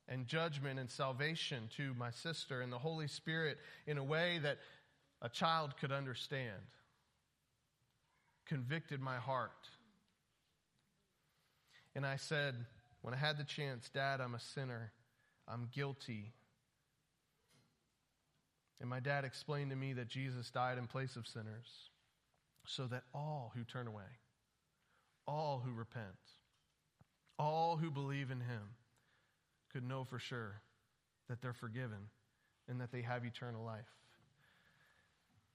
and 0.08 0.26
judgment 0.26 0.78
and 0.78 0.90
salvation 0.90 1.68
to 1.76 1.94
my 1.94 2.10
sister 2.10 2.60
and 2.60 2.72
the 2.72 2.78
Holy 2.78 3.08
Spirit 3.08 3.58
in 3.86 3.98
a 3.98 4.04
way 4.04 4.38
that 4.42 4.58
a 5.22 5.28
child 5.28 5.76
could 5.78 5.92
understand. 5.92 6.56
Convicted 8.46 9.00
my 9.00 9.16
heart. 9.16 9.68
And 11.94 12.04
I 12.04 12.16
said, 12.16 12.54
when 13.02 13.14
I 13.14 13.16
had 13.16 13.38
the 13.38 13.44
chance, 13.44 13.88
Dad, 13.88 14.20
I'm 14.20 14.34
a 14.34 14.40
sinner. 14.40 14.92
I'm 15.46 15.68
guilty. 15.72 16.32
And 18.80 18.88
my 18.88 19.00
dad 19.00 19.24
explained 19.24 19.70
to 19.70 19.76
me 19.76 19.92
that 19.94 20.08
Jesus 20.08 20.50
died 20.50 20.78
in 20.78 20.86
place 20.86 21.16
of 21.16 21.26
sinners 21.26 21.90
so 22.66 22.86
that 22.86 23.02
all 23.14 23.52
who 23.54 23.64
turn 23.64 23.86
away, 23.86 24.02
all 25.26 25.62
who 25.64 25.72
repent, 25.72 26.06
all 27.40 27.76
who 27.76 27.90
believe 27.90 28.30
in 28.30 28.40
him 28.40 28.62
could 29.72 29.82
know 29.82 30.04
for 30.04 30.18
sure 30.18 30.60
that 31.28 31.40
they're 31.40 31.54
forgiven 31.54 32.10
and 32.68 32.80
that 32.80 32.92
they 32.92 33.02
have 33.02 33.24
eternal 33.24 33.64
life. 33.64 33.88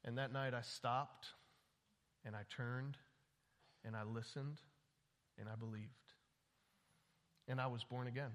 And 0.04 0.18
that 0.18 0.34
night 0.34 0.54
I 0.54 0.62
stopped 0.62 1.28
and 2.26 2.36
I 2.36 2.42
turned 2.56 2.98
and 3.86 3.96
I 3.96 4.04
listened 4.04 4.62
and 5.40 5.48
I 5.48 5.56
believed. 5.56 5.90
And 7.48 7.62
I 7.62 7.68
was 7.68 7.84
born 7.84 8.08
again. 8.08 8.32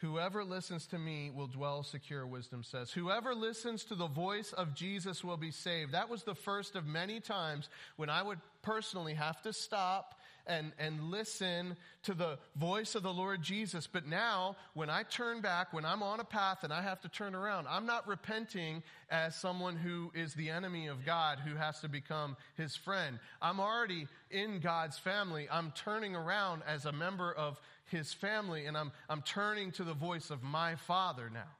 Whoever 0.00 0.44
listens 0.44 0.86
to 0.88 0.98
me 0.98 1.30
will 1.30 1.46
dwell 1.46 1.82
secure, 1.82 2.26
wisdom 2.26 2.62
says. 2.62 2.90
Whoever 2.90 3.34
listens 3.34 3.84
to 3.84 3.94
the 3.94 4.08
voice 4.08 4.52
of 4.52 4.74
Jesus 4.74 5.24
will 5.24 5.38
be 5.38 5.50
saved. 5.50 5.92
That 5.92 6.10
was 6.10 6.22
the 6.24 6.34
first 6.34 6.76
of 6.76 6.86
many 6.86 7.20
times 7.20 7.70
when 7.96 8.10
I 8.10 8.22
would 8.22 8.40
personally 8.62 9.14
have 9.14 9.40
to 9.42 9.52
stop 9.52 10.15
and, 10.46 10.72
and 10.78 11.10
listen 11.10 11.76
to 12.04 12.14
the 12.14 12.38
voice 12.56 12.94
of 12.94 13.02
the 13.02 13.12
Lord 13.12 13.42
Jesus. 13.42 13.86
But 13.86 14.06
now, 14.06 14.56
when 14.74 14.90
I 14.90 15.02
turn 15.02 15.40
back, 15.40 15.72
when 15.72 15.84
I'm 15.84 16.02
on 16.02 16.20
a 16.20 16.24
path 16.24 16.58
and 16.62 16.72
I 16.72 16.82
have 16.82 17.00
to 17.02 17.08
turn 17.08 17.34
around, 17.34 17.66
I'm 17.68 17.86
not 17.86 18.06
repenting 18.06 18.82
as 19.10 19.34
someone 19.36 19.76
who 19.76 20.10
is 20.14 20.34
the 20.34 20.50
enemy 20.50 20.86
of 20.86 21.04
God, 21.04 21.38
who 21.38 21.54
has 21.56 21.80
to 21.80 21.88
become 21.88 22.36
his 22.56 22.76
friend. 22.76 23.18
I'm 23.42 23.60
already 23.60 24.06
in 24.30 24.60
God's 24.60 24.98
family. 24.98 25.48
I'm 25.50 25.72
turning 25.72 26.14
around 26.14 26.62
as 26.66 26.84
a 26.84 26.92
member 26.92 27.32
of 27.32 27.60
his 27.86 28.12
family, 28.12 28.66
and 28.66 28.76
I'm, 28.76 28.92
I'm 29.08 29.22
turning 29.22 29.72
to 29.72 29.84
the 29.84 29.94
voice 29.94 30.30
of 30.30 30.42
my 30.42 30.74
Father 30.74 31.30
now. 31.32 31.50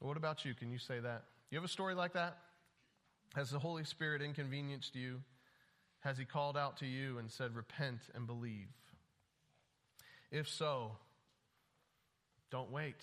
What 0.00 0.16
about 0.16 0.44
you? 0.44 0.54
Can 0.54 0.70
you 0.70 0.78
say 0.78 1.00
that? 1.00 1.24
You 1.50 1.58
have 1.58 1.64
a 1.64 1.68
story 1.68 1.94
like 1.94 2.12
that? 2.12 2.38
Has 3.34 3.50
the 3.50 3.58
Holy 3.58 3.84
Spirit 3.84 4.22
inconvenienced 4.22 4.94
you? 4.94 5.20
Has 6.00 6.18
He 6.18 6.24
called 6.24 6.56
out 6.56 6.78
to 6.78 6.86
you 6.86 7.18
and 7.18 7.30
said, 7.30 7.54
Repent 7.54 8.00
and 8.14 8.26
believe? 8.26 8.68
If 10.30 10.48
so, 10.48 10.92
don't 12.50 12.70
wait. 12.70 12.96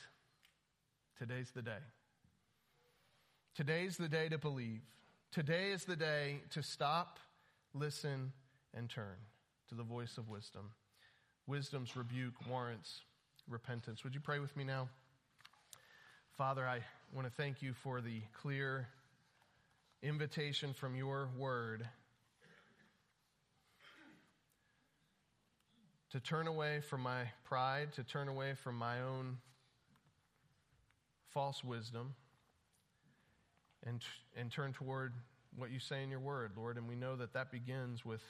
Today's 1.17 1.51
the 1.51 1.61
day. 1.61 1.83
Today's 3.55 3.97
the 3.97 4.09
day 4.09 4.29
to 4.29 4.37
believe. 4.37 4.81
Today 5.31 5.71
is 5.71 5.85
the 5.85 5.95
day 5.95 6.41
to 6.51 6.61
stop, 6.61 7.19
listen, 7.73 8.31
and 8.73 8.89
turn 8.89 9.15
to 9.69 9.75
the 9.75 9.83
voice 9.83 10.17
of 10.17 10.29
wisdom. 10.29 10.71
Wisdom's 11.47 11.95
rebuke 11.95 12.35
warrants 12.49 13.01
repentance. 13.49 14.03
Would 14.03 14.15
you 14.15 14.21
pray 14.21 14.39
with 14.39 14.55
me 14.57 14.63
now? 14.63 14.89
Father, 16.37 16.67
I 16.67 16.79
want 17.13 17.27
to 17.27 17.33
thank 17.33 17.61
you 17.61 17.73
for 17.73 18.01
the 18.01 18.21
clear 18.41 18.87
invitation 20.01 20.73
from 20.73 20.95
your 20.95 21.29
word 21.37 21.87
to 26.16 26.22
turn 26.22 26.47
away 26.47 26.80
from 26.80 27.01
my 27.01 27.24
pride, 27.43 27.91
to 27.91 28.01
turn 28.01 28.30
away 28.30 28.53
from 28.53 28.74
my 28.78 29.01
own 29.01 29.36
false 31.34 31.61
wisdom, 31.61 32.16
and, 33.86 34.01
and 34.34 34.49
turn 34.49 34.72
toward 34.72 35.11
what 35.57 35.72
you 35.72 35.80
say 35.82 36.03
in 36.03 36.09
your 36.09 36.22
word, 36.22 36.51
Lord. 36.55 36.78
And 36.78 36.88
we 36.88 36.95
know 36.95 37.18
that 37.18 37.34
that 37.34 37.51
begins 37.51 38.05
with 38.05 38.22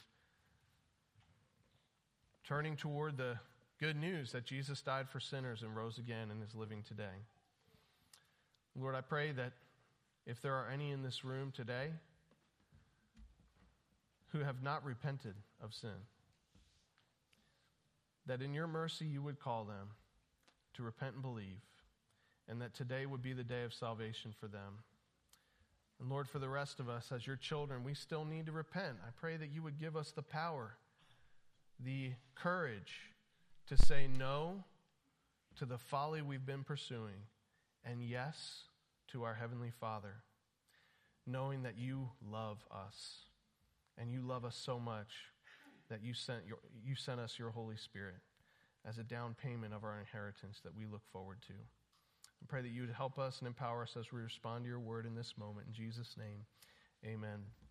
turning 2.43 2.75
toward 2.75 3.17
the 3.17 3.37
good 3.79 3.95
news 3.95 4.31
that 4.31 4.45
Jesus 4.45 4.81
died 4.81 5.07
for 5.07 5.19
sinners 5.19 5.61
and 5.61 5.75
rose 5.75 5.99
again 5.99 6.31
and 6.31 6.41
is 6.41 6.55
living 6.55 6.81
today. 6.81 7.21
Lord, 8.75 8.95
I 8.95 9.01
pray 9.01 9.31
that 9.33 9.53
if 10.25 10.41
there 10.41 10.55
are 10.55 10.71
any 10.73 10.89
in 10.89 11.03
this 11.03 11.23
room 11.23 11.51
today 11.55 11.89
who 14.31 14.39
have 14.39 14.63
not 14.63 14.83
repented 14.83 15.35
of 15.63 15.71
sin, 15.71 15.91
that 18.25 18.41
in 18.41 18.53
your 18.53 18.67
mercy 18.67 19.05
you 19.05 19.21
would 19.21 19.39
call 19.39 19.65
them 19.65 19.89
to 20.73 20.83
repent 20.83 21.13
and 21.13 21.21
believe, 21.21 21.61
and 22.47 22.61
that 22.61 22.73
today 22.73 23.05
would 23.05 23.21
be 23.21 23.33
the 23.33 23.43
day 23.43 23.63
of 23.63 23.73
salvation 23.73 24.33
for 24.39 24.47
them. 24.47 24.79
And 25.99 26.09
Lord, 26.09 26.27
for 26.27 26.39
the 26.39 26.49
rest 26.49 26.79
of 26.79 26.89
us, 26.89 27.11
as 27.13 27.25
your 27.25 27.37
children, 27.37 27.83
we 27.83 27.93
still 27.93 28.25
need 28.25 28.47
to 28.47 28.51
repent. 28.51 28.97
I 29.05 29.11
pray 29.15 29.37
that 29.37 29.53
you 29.53 29.63
would 29.63 29.79
give 29.79 29.95
us 29.95 30.11
the 30.11 30.21
power, 30.21 30.75
the 31.79 32.11
courage 32.35 33.11
to 33.67 33.77
say 33.77 34.07
no 34.07 34.63
to 35.57 35.65
the 35.65 35.77
folly 35.77 36.21
we've 36.21 36.45
been 36.45 36.63
pursuing 36.63 37.27
and 37.85 38.03
yes 38.03 38.63
to 39.11 39.23
our 39.23 39.35
Heavenly 39.35 39.71
Father, 39.79 40.15
knowing 41.25 41.63
that 41.63 41.77
you 41.77 42.09
love 42.29 42.57
us 42.69 43.25
and 43.97 44.11
you 44.11 44.21
love 44.21 44.43
us 44.43 44.55
so 44.55 44.79
much 44.79 45.13
that 45.89 46.03
you 46.03 46.13
sent, 46.13 46.45
your, 46.45 46.57
you 46.83 46.95
sent 46.95 47.19
us 47.19 47.37
your 47.37 47.51
Holy 47.51 47.77
Spirit 47.77 48.15
as 48.87 48.97
a 48.97 49.03
down 49.03 49.35
payment 49.41 49.73
of 49.73 49.83
our 49.83 49.99
inheritance 49.99 50.59
that 50.63 50.75
we 50.75 50.85
look 50.85 51.01
forward 51.11 51.41
to. 51.47 51.53
I 51.53 52.45
pray 52.47 52.61
that 52.61 52.69
you 52.69 52.81
would 52.81 52.91
help 52.91 53.17
us 53.17 53.39
and 53.39 53.47
empower 53.47 53.83
us 53.83 53.95
as 53.97 54.11
we 54.11 54.21
respond 54.21 54.63
to 54.63 54.69
your 54.69 54.79
word 54.79 55.05
in 55.05 55.15
this 55.15 55.33
moment. 55.37 55.67
In 55.67 55.73
Jesus' 55.73 56.15
name, 56.17 56.45
amen. 57.05 57.55